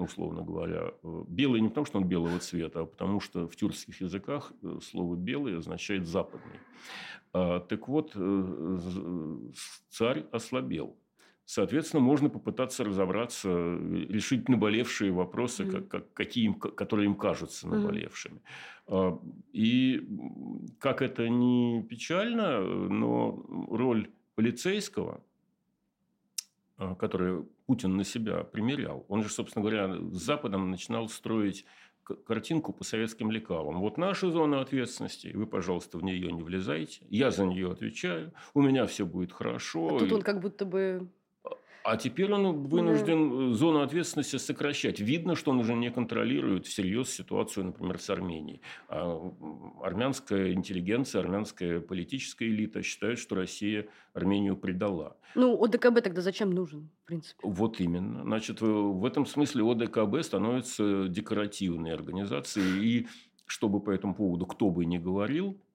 условно 0.02 0.42
говоря. 0.42 0.92
Белый 1.02 1.60
не 1.60 1.68
потому, 1.68 1.86
что 1.86 1.98
он 1.98 2.04
белого 2.04 2.38
цвета, 2.38 2.80
а 2.80 2.86
потому 2.86 3.20
что 3.20 3.48
в 3.48 3.56
тюркских 3.56 4.00
языках 4.00 4.52
э, 4.62 4.78
слово 4.82 5.16
«белый» 5.16 5.58
означает 5.58 6.06
«западный». 6.06 6.60
А, 7.32 7.60
так 7.60 7.88
вот, 7.88 8.12
э, 8.14 8.78
царь 9.90 10.24
ослабел. 10.32 10.96
Соответственно, 11.44 12.02
можно 12.02 12.28
попытаться 12.28 12.84
разобраться, 12.84 13.48
решить 13.48 14.50
наболевшие 14.50 15.12
вопросы, 15.12 15.62
mm-hmm. 15.62 15.70
как, 15.70 15.88
как, 15.88 16.12
какие 16.12 16.44
им, 16.44 16.54
которые 16.54 17.06
им 17.06 17.14
кажутся 17.14 17.66
наболевшими. 17.66 18.42
Mm-hmm. 18.86 19.20
И 19.52 20.08
как 20.78 21.00
это 21.00 21.28
не 21.28 21.82
печально, 21.88 22.60
но 22.60 23.46
роль 23.70 24.10
полицейского 24.34 25.22
а, 26.78 26.94
который 26.94 27.44
Путин 27.66 27.96
на 27.96 28.04
себя 28.04 28.44
примерял. 28.44 29.04
Он 29.08 29.22
же, 29.22 29.28
собственно 29.28 29.64
говоря, 29.64 29.96
с 30.12 30.22
Западом 30.22 30.70
начинал 30.70 31.08
строить 31.08 31.66
картинку 32.26 32.72
по 32.72 32.84
советским 32.84 33.30
лекалам. 33.30 33.80
Вот 33.80 33.98
наша 33.98 34.30
зона 34.30 34.60
ответственности, 34.60 35.32
вы, 35.34 35.46
пожалуйста, 35.46 35.98
в 35.98 36.04
нее 36.04 36.32
не 36.32 36.42
влезайте, 36.42 37.04
я 37.10 37.30
за 37.30 37.44
нее 37.44 37.70
отвечаю, 37.70 38.32
у 38.54 38.62
меня 38.62 38.86
все 38.86 39.04
будет 39.04 39.32
хорошо. 39.32 39.96
А 39.96 39.98
тут 39.98 40.12
он 40.12 40.22
как 40.22 40.40
будто 40.40 40.64
бы 40.64 41.08
а 41.90 41.96
теперь 41.96 42.32
он 42.32 42.68
вынужден 42.68 43.50
да. 43.50 43.56
зону 43.56 43.80
ответственности 43.80 44.36
сокращать. 44.36 45.00
Видно, 45.00 45.34
что 45.34 45.52
он 45.52 45.60
уже 45.60 45.74
не 45.74 45.90
контролирует 45.90 46.66
всерьез 46.66 47.08
ситуацию, 47.08 47.66
например, 47.66 47.98
с 47.98 48.10
Арменией. 48.10 48.60
А 48.88 49.32
армянская 49.82 50.52
интеллигенция, 50.52 51.20
армянская 51.20 51.80
политическая 51.80 52.46
элита 52.46 52.82
считают, 52.82 53.18
что 53.18 53.36
Россия 53.36 53.88
Армению 54.12 54.56
предала. 54.56 55.16
Ну, 55.34 55.62
ОДКБ 55.64 56.02
тогда 56.02 56.20
зачем 56.20 56.50
нужен, 56.50 56.90
в 57.04 57.06
принципе? 57.06 57.40
Вот 57.42 57.80
именно. 57.80 58.22
Значит, 58.22 58.60
в 58.60 59.04
этом 59.06 59.24
смысле 59.24 59.64
ОДКБ 59.70 60.22
становится 60.22 61.08
декоративной 61.08 61.94
организацией. 61.94 62.84
И 62.84 63.06
чтобы 63.46 63.80
по 63.80 63.90
этому 63.90 64.14
поводу 64.14 64.44
кто 64.44 64.70
бы 64.70 64.84
ни 64.84 64.98
говорил, 64.98 65.58
Э, 65.58 65.67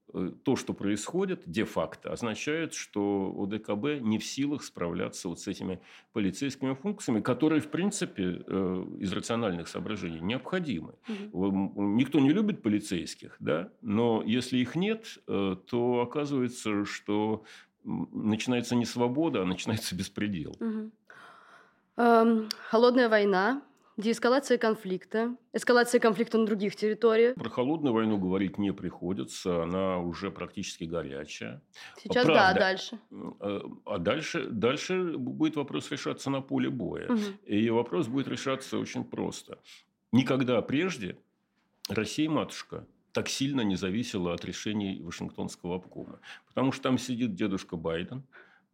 то, 0.44 0.56
что 0.56 0.74
происходит 0.74 1.44
де-факто, 1.46 2.12
означает, 2.12 2.74
что 2.74 3.34
ОДКБ 3.38 4.02
не 4.02 4.20
в 4.20 4.26
силах 4.26 4.64
справляться 4.64 5.28
вот 5.28 5.40
с 5.40 5.48
этими 5.48 5.80
полицейскими 6.14 6.74
функциями, 6.76 7.22
которые, 7.22 7.62
в 7.62 7.70
принципе, 7.70 8.44
э, 8.46 8.86
из 9.00 9.12
рациональных 9.12 9.68
соображений 9.68 10.20
необходимы. 10.22 10.94
Угу. 11.32 11.84
Никто 11.96 12.20
не 12.20 12.32
любит 12.32 12.62
полицейских, 12.62 13.38
да? 13.40 13.70
но 13.82 14.24
если 14.26 14.58
их 14.58 14.76
нет, 14.76 15.18
э, 15.28 15.56
то 15.68 16.02
оказывается, 16.02 16.86
что 16.86 17.44
начинается 17.84 18.76
не 18.76 18.86
свобода, 18.86 19.42
а 19.42 19.46
начинается 19.46 19.96
беспредел. 19.96 20.56
Угу. 20.60 20.92
Эм, 21.98 22.50
холодная 22.70 23.10
война 23.10 23.62
деэскалация 23.98 24.58
конфликта, 24.58 25.36
эскалация 25.54 26.00
конфликта 26.00 26.38
на 26.38 26.46
других 26.46 26.76
территориях. 26.76 27.36
Про 27.36 27.50
холодную 27.50 27.94
войну 27.94 28.18
говорить 28.18 28.58
не 28.58 28.74
приходится, 28.74 29.64
она 29.64 30.00
уже 30.00 30.32
практически 30.32 30.86
горячая. 30.86 31.62
Сейчас 31.98 32.26
Правда. 32.26 32.34
да, 32.34 32.50
а 32.50 32.54
дальше? 32.54 33.00
Э, 33.40 33.60
а 33.86 33.98
дальше, 33.98 34.48
дальше 34.48 35.18
будет 35.18 35.56
вопрос 35.56 35.92
решаться 35.92 36.30
на 36.30 36.42
поле 36.42 36.70
боя. 36.70 37.08
Угу. 37.10 37.22
И 37.46 37.70
вопрос 37.70 38.08
будет 38.08 38.28
решаться 38.28 38.78
очень 38.78 39.04
просто. 39.04 39.60
Никогда 40.12 40.62
прежде 40.62 41.18
Россия, 41.90 42.30
матушка, 42.30 42.86
так 43.12 43.30
сильно 43.30 43.62
не 43.62 43.76
зависела 43.76 44.34
от 44.34 44.44
решений 44.46 45.02
Вашингтонского 45.02 45.76
обкома. 45.76 46.20
Потому 46.48 46.72
что 46.72 46.84
там 46.84 46.98
сидит 46.98 47.36
дедушка 47.36 47.76
Байден– 47.76 48.24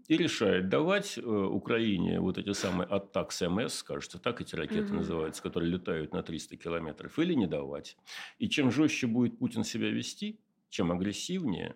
и 0.09 0.17
решает 0.17 0.69
давать 0.69 1.19
э, 1.19 1.21
Украине 1.21 2.19
вот 2.19 2.39
эти 2.39 2.51
самые 2.53 2.87
«Аттакс 2.87 3.41
МС», 3.41 3.83
кажется, 3.83 4.17
так 4.17 4.41
эти 4.41 4.55
ракеты 4.55 4.87
угу. 4.87 4.95
называются, 4.95 5.41
которые 5.43 5.71
летают 5.71 6.13
на 6.13 6.23
300 6.23 6.57
километров, 6.57 7.19
или 7.19 7.35
не 7.35 7.45
давать. 7.45 7.95
И 8.39 8.49
чем 8.49 8.71
жестче 8.71 9.05
будет 9.05 9.37
Путин 9.37 9.63
себя 9.63 9.91
вести, 9.91 10.39
чем 10.69 10.91
агрессивнее, 10.91 11.75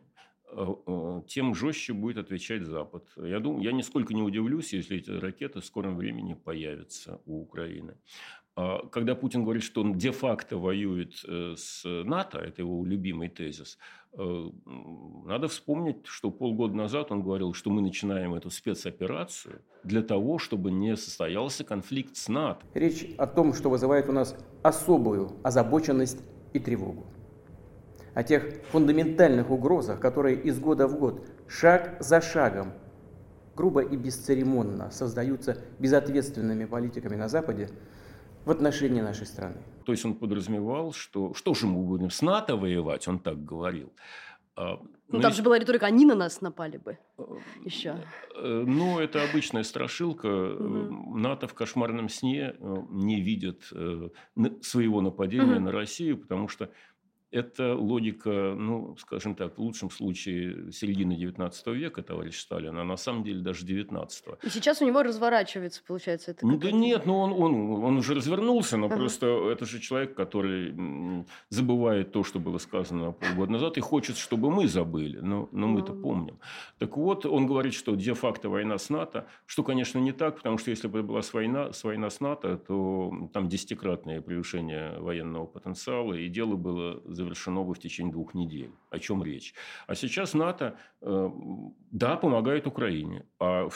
э, 0.51 0.65
э, 0.87 1.21
тем 1.27 1.53
жестче 1.53 1.93
будет 1.93 2.17
отвечать 2.17 2.63
Запад. 2.63 3.07
Я, 3.17 3.39
думаю, 3.39 3.63
я 3.63 3.71
нисколько 3.71 4.15
не 4.15 4.23
удивлюсь, 4.23 4.73
если 4.73 4.97
эти 4.97 5.11
ракеты 5.11 5.61
в 5.61 5.65
скором 5.65 5.95
времени 5.95 6.33
появятся 6.33 7.21
у 7.25 7.39
Украины. 7.39 7.97
А 8.55 8.85
когда 8.87 9.15
Путин 9.15 9.43
говорит, 9.43 9.63
что 9.63 9.81
он 9.81 9.97
де-факто 9.97 10.57
воюет 10.57 11.13
с 11.23 11.83
НАТО, 11.83 12.37
это 12.37 12.61
его 12.61 12.85
любимый 12.85 13.29
тезис, 13.29 13.79
Э, 14.15 14.49
надо 15.25 15.47
вспомнить, 15.47 16.05
что 16.05 16.29
полгода 16.29 16.75
назад 16.75 17.11
он 17.11 17.23
говорил, 17.23 17.53
что 17.53 17.71
мы 17.71 17.81
начинаем 17.81 18.35
эту 18.35 18.51
спецоперацию 18.51 19.61
для 19.83 20.03
того, 20.03 20.37
чтобы 20.37 20.71
не 20.71 20.95
состоялся 20.95 21.63
конфликт 21.63 22.15
с 22.15 22.29
НАТО. 22.29 22.63
Речь 22.75 23.07
о 23.17 23.25
том, 23.25 23.53
что 23.53 23.69
вызывает 23.71 24.09
у 24.09 24.11
нас 24.11 24.35
особую 24.61 25.31
озабоченность 25.41 26.19
и 26.53 26.59
тревогу. 26.59 27.05
О 28.13 28.23
тех 28.23 28.61
фундаментальных 28.71 29.49
угрозах, 29.49 29.99
которые 29.99 30.39
из 30.39 30.59
года 30.59 30.87
в 30.87 30.99
год, 30.99 31.25
шаг 31.47 31.97
за 31.99 32.21
шагом, 32.21 32.73
грубо 33.55 33.81
и 33.81 33.97
бесцеремонно 33.97 34.91
создаются 34.91 35.57
безответственными 35.79 36.65
политиками 36.65 37.15
на 37.15 37.27
Западе 37.27 37.69
в 38.45 38.51
отношении 38.51 39.01
нашей 39.01 39.25
страны. 39.25 39.57
То 39.85 39.91
есть 39.91 40.05
он 40.05 40.15
подразумевал, 40.15 40.93
что 40.93 41.33
что 41.33 41.53
же 41.53 41.67
мы 41.67 41.83
будем 41.83 42.09
с 42.09 42.21
НАТО 42.21 42.55
воевать, 42.55 43.07
он 43.07 43.19
так 43.19 43.43
говорил. 43.43 43.91
А, 44.55 44.79
ну, 45.07 45.19
там 45.19 45.29
есть... 45.29 45.37
же 45.37 45.43
была 45.43 45.57
риторика, 45.57 45.87
они 45.87 46.05
на 46.05 46.15
нас 46.15 46.41
напали 46.41 46.77
бы 46.77 46.99
э, 47.17 47.23
еще. 47.65 47.97
Э, 48.35 48.63
ну, 48.65 48.99
это 48.99 49.23
обычная 49.23 49.63
страшилка. 49.63 50.27
Угу. 50.27 51.17
НАТО 51.17 51.47
в 51.47 51.53
кошмарном 51.53 52.07
сне 52.07 52.55
не 52.89 53.19
видит 53.21 53.63
своего 54.61 55.01
нападения 55.01 55.55
угу. 55.55 55.65
на 55.65 55.71
Россию, 55.71 56.17
потому 56.19 56.47
что 56.47 56.69
это 57.33 57.75
логика, 57.75 58.53
ну, 58.55 58.95
скажем 58.97 59.35
так, 59.35 59.57
в 59.57 59.59
лучшем 59.59 59.89
случае 59.89 60.71
середины 60.71 61.15
19 61.15 61.67
века, 61.67 62.03
товарищ 62.03 62.39
Сталин, 62.39 62.77
а 62.77 62.83
на 62.83 62.95
самом 62.95 63.23
деле 63.23 63.41
даже 63.41 63.65
19 63.65 64.25
И 64.43 64.49
сейчас 64.49 64.81
у 64.81 64.85
него 64.85 65.01
разворачивается, 65.01 65.81
получается, 65.85 66.31
это 66.31 66.45
Да 66.45 66.71
нет, 66.71 67.07
ну 67.07 67.17
он, 67.17 67.33
он, 67.33 67.83
он 67.83 67.97
уже 67.97 68.13
развернулся, 68.13 68.77
но 68.77 68.85
ага. 68.85 68.97
просто 68.97 69.25
это 69.51 69.65
же 69.65 69.79
человек, 69.79 70.13
который 70.13 71.25
забывает 71.49 72.11
то, 72.11 72.23
что 72.23 72.39
было 72.39 72.59
сказано 72.59 73.13
полгода 73.13 73.51
назад, 73.51 73.77
и 73.77 73.81
хочет, 73.81 74.17
чтобы 74.17 74.51
мы 74.51 74.67
забыли, 74.67 75.17
но, 75.19 75.49
но 75.51 75.67
мы 75.67 75.79
это 75.79 75.93
помним. 75.93 76.39
Так 76.77 76.97
вот, 76.97 77.25
он 77.25 77.47
говорит, 77.47 77.73
что 77.73 77.95
де-факто 77.95 78.49
война 78.49 78.77
с 78.77 78.89
НАТО, 78.89 79.25
что, 79.47 79.63
конечно, 79.63 79.97
не 79.97 80.11
так, 80.11 80.37
потому 80.37 80.59
что 80.59 80.69
если 80.69 80.87
бы 80.87 81.01
была 81.01 81.21
война, 81.33 81.73
с 81.73 81.83
война 81.83 82.11
с 82.11 82.19
НАТО, 82.19 82.57
то 82.57 83.29
там 83.33 83.49
десятикратное 83.49 84.21
превышение 84.21 84.99
военного 84.99 85.47
потенциала, 85.47 86.13
и 86.13 86.27
дело 86.27 86.55
было 86.55 87.01
завершено 87.23 87.63
бы 87.63 87.73
в 87.73 87.79
течение 87.79 88.11
двух 88.11 88.33
недель. 88.33 88.71
О 88.89 88.99
чем 88.99 89.23
речь? 89.23 89.53
А 89.87 89.95
сейчас 89.95 90.33
НАТО, 90.33 90.77
э, 91.01 91.29
да, 91.91 92.15
помогает 92.17 92.67
Украине. 92.67 93.25
А, 93.39 93.69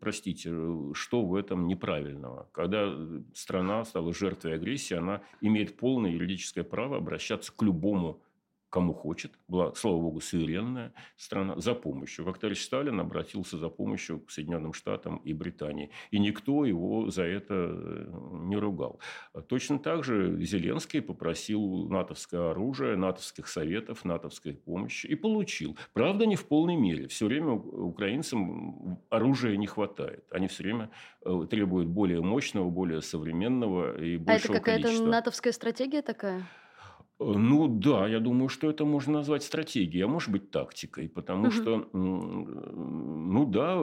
простите, 0.00 0.50
что 0.94 1.24
в 1.24 1.34
этом 1.34 1.66
неправильного? 1.66 2.48
Когда 2.52 2.94
страна 3.34 3.84
стала 3.84 4.14
жертвой 4.14 4.54
агрессии, 4.54 4.94
она 4.94 5.22
имеет 5.40 5.76
полное 5.76 6.10
юридическое 6.10 6.64
право 6.64 6.96
обращаться 6.96 7.52
к 7.52 7.62
любому 7.62 8.20
кому 8.72 8.94
хочет, 8.94 9.32
была, 9.48 9.74
слава 9.74 9.98
богу, 9.98 10.20
суверенная 10.20 10.94
страна, 11.16 11.58
за 11.58 11.74
помощью. 11.74 12.24
Как 12.24 12.38
товарищ 12.38 12.62
Сталин 12.62 12.98
обратился 13.00 13.58
за 13.58 13.68
помощью 13.68 14.20
к 14.20 14.30
Соединенным 14.30 14.72
Штатам 14.72 15.18
и 15.18 15.34
Британии. 15.34 15.90
И 16.10 16.18
никто 16.18 16.64
его 16.64 17.10
за 17.10 17.24
это 17.24 17.54
э, 17.54 18.06
не 18.44 18.56
ругал. 18.56 18.98
Точно 19.46 19.78
так 19.78 20.04
же 20.04 20.42
Зеленский 20.42 21.02
попросил 21.02 21.86
натовское 21.90 22.50
оружие, 22.50 22.96
натовских 22.96 23.46
советов, 23.46 24.06
натовской 24.06 24.54
помощи 24.54 25.06
и 25.06 25.16
получил. 25.16 25.76
Правда, 25.92 26.24
не 26.24 26.36
в 26.36 26.46
полной 26.46 26.76
мере. 26.76 27.08
Все 27.08 27.26
время 27.26 27.52
украинцам 27.52 29.02
оружия 29.10 29.58
не 29.58 29.66
хватает. 29.66 30.24
Они 30.30 30.48
все 30.48 30.62
время 30.62 30.90
э, 31.26 31.46
требуют 31.50 31.88
более 31.88 32.22
мощного, 32.22 32.70
более 32.70 33.02
современного 33.02 34.02
и 34.02 34.16
большего 34.16 34.24
количества. 34.24 34.54
А 34.54 34.56
это 34.56 34.82
какая-то 34.82 35.10
натовская 35.10 35.52
стратегия 35.52 36.00
такая? 36.00 36.48
Э, 37.22 37.38
ну 37.38 37.68
да, 37.68 38.08
я 38.08 38.20
думаю, 38.20 38.48
что 38.48 38.70
это 38.70 38.84
можно 38.84 39.14
назвать 39.14 39.42
стратегией, 39.42 40.04
а 40.04 40.08
может 40.08 40.30
быть 40.30 40.50
тактикой, 40.50 41.08
потому 41.08 41.44
угу. 41.44 41.50
что, 41.50 41.88
ну 41.92 43.46
да, 43.46 43.80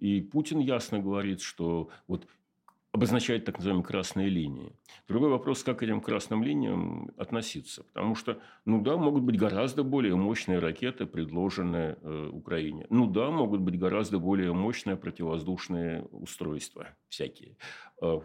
и 0.00 0.20
Путин 0.20 0.58
ясно 0.58 0.98
говорит, 0.98 1.40
что 1.40 1.88
вот 2.08 2.26
обозначает 2.94 3.44
так 3.44 3.58
называемые 3.58 3.84
красные 3.84 4.28
линии. 4.28 4.72
Другой 5.08 5.28
вопрос, 5.28 5.64
как 5.64 5.80
к 5.80 5.82
этим 5.82 6.00
красным 6.00 6.44
линиям 6.44 7.10
относиться. 7.16 7.82
Потому 7.82 8.14
что, 8.14 8.38
ну 8.64 8.80
да, 8.82 8.96
могут 8.96 9.24
быть 9.24 9.36
гораздо 9.36 9.82
более 9.82 10.14
мощные 10.14 10.60
ракеты, 10.60 11.04
предложенные 11.04 11.98
э, 12.00 12.30
Украине. 12.32 12.86
Ну 12.90 13.08
да, 13.10 13.32
могут 13.32 13.62
быть 13.62 13.80
гораздо 13.80 14.20
более 14.20 14.52
мощные 14.52 14.94
противовоздушные 14.94 16.04
устройства 16.12 16.86
всякие. 17.08 17.56
Э, 18.00 18.20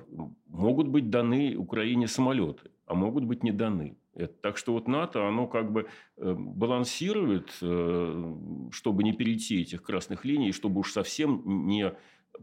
могут 0.47 0.87
быть 0.87 1.09
даны 1.09 1.55
Украине 1.55 2.07
самолеты, 2.07 2.69
а 2.85 2.93
могут 2.93 3.23
быть 3.23 3.41
не 3.41 3.51
даны. 3.51 3.97
Это, 4.19 4.33
так 4.41 4.57
что 4.57 4.73
вот 4.73 4.87
НАТО, 4.87 5.27
оно 5.27 5.47
как 5.47 5.71
бы 5.71 5.87
э, 6.17 6.33
балансирует, 6.37 7.57
э, 7.61 8.35
чтобы 8.71 9.03
не 9.03 9.13
перейти 9.13 9.61
этих 9.61 9.81
красных 9.81 10.25
линий, 10.25 10.51
чтобы 10.51 10.79
уж 10.81 10.91
совсем 10.91 11.41
не 11.67 11.93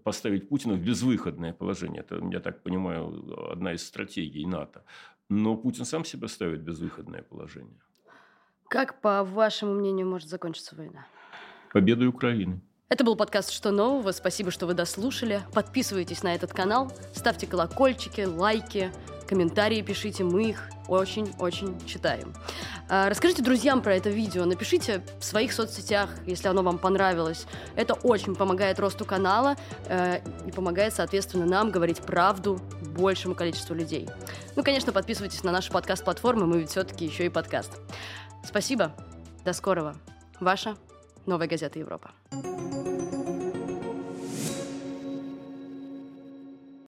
поставить 0.03 0.49
Путина 0.49 0.75
в 0.75 0.81
безвыходное 0.81 1.53
положение. 1.53 2.01
Это, 2.01 2.21
я 2.33 2.41
так 2.41 2.62
понимаю, 2.62 3.51
одна 3.53 3.73
из 3.73 3.87
стратегий 3.87 4.47
НАТО. 4.47 4.85
Но 5.29 5.57
Путин 5.57 5.85
сам 5.85 6.05
себя 6.05 6.29
ставит 6.29 6.61
в 6.61 6.65
безвыходное 6.65 7.23
положение. 7.23 7.81
Как, 8.69 9.01
по 9.01 9.23
вашему 9.23 9.75
мнению, 9.75 10.07
может 10.07 10.29
закончиться 10.29 10.77
война? 10.77 11.07
Победой 11.73 12.09
Украины. 12.09 12.61
Это 12.88 13.03
был 13.03 13.16
подкаст 13.16 13.51
«Что 13.51 13.72
нового?». 13.72 14.12
Спасибо, 14.12 14.53
что 14.53 14.66
вы 14.66 14.75
дослушали. 14.75 15.42
Подписывайтесь 15.53 16.22
на 16.22 16.37
этот 16.37 16.53
канал, 16.53 16.92
ставьте 17.12 17.49
колокольчики, 17.49 18.20
лайки, 18.20 18.92
комментарии 19.27 19.83
пишите, 19.83 20.22
мы 20.22 20.51
их 20.51 20.68
очень-очень 20.87 21.85
читаем. 21.85 22.33
А, 22.88 23.09
расскажите 23.09 23.42
друзьям 23.42 23.83
про 23.83 23.96
это 23.96 24.09
видео, 24.09 24.44
напишите 24.44 25.05
в 25.18 25.25
своих 25.25 25.53
соцсетях, 25.53 26.11
если 26.27 26.46
оно 26.46 26.62
вам 26.62 26.79
понравилось. 26.79 27.49
Это 27.75 27.94
очень 27.94 28.37
помогает 28.37 28.79
росту 28.79 29.05
канала 29.05 29.57
э, 29.88 30.20
и 30.46 30.53
помогает, 30.53 30.94
соответственно, 30.94 31.44
нам 31.44 31.72
говорить 31.72 31.99
правду 31.99 32.61
большему 32.96 33.35
количеству 33.35 33.75
людей. 33.75 34.09
Ну, 34.55 34.62
конечно, 34.62 34.92
подписывайтесь 34.92 35.42
на 35.42 35.51
наши 35.51 35.72
подкаст-платформы, 35.72 36.46
мы 36.46 36.61
ведь 36.61 36.70
все-таки 36.70 37.05
еще 37.05 37.27
и 37.27 37.31
подкаст. 37.31 37.72
Спасибо, 38.44 38.94
до 39.44 39.53
скорого. 39.55 39.96
Ваша 40.38 40.77
Nove 41.27 41.47
Gazety 41.47 41.81
Europa. 41.81 42.15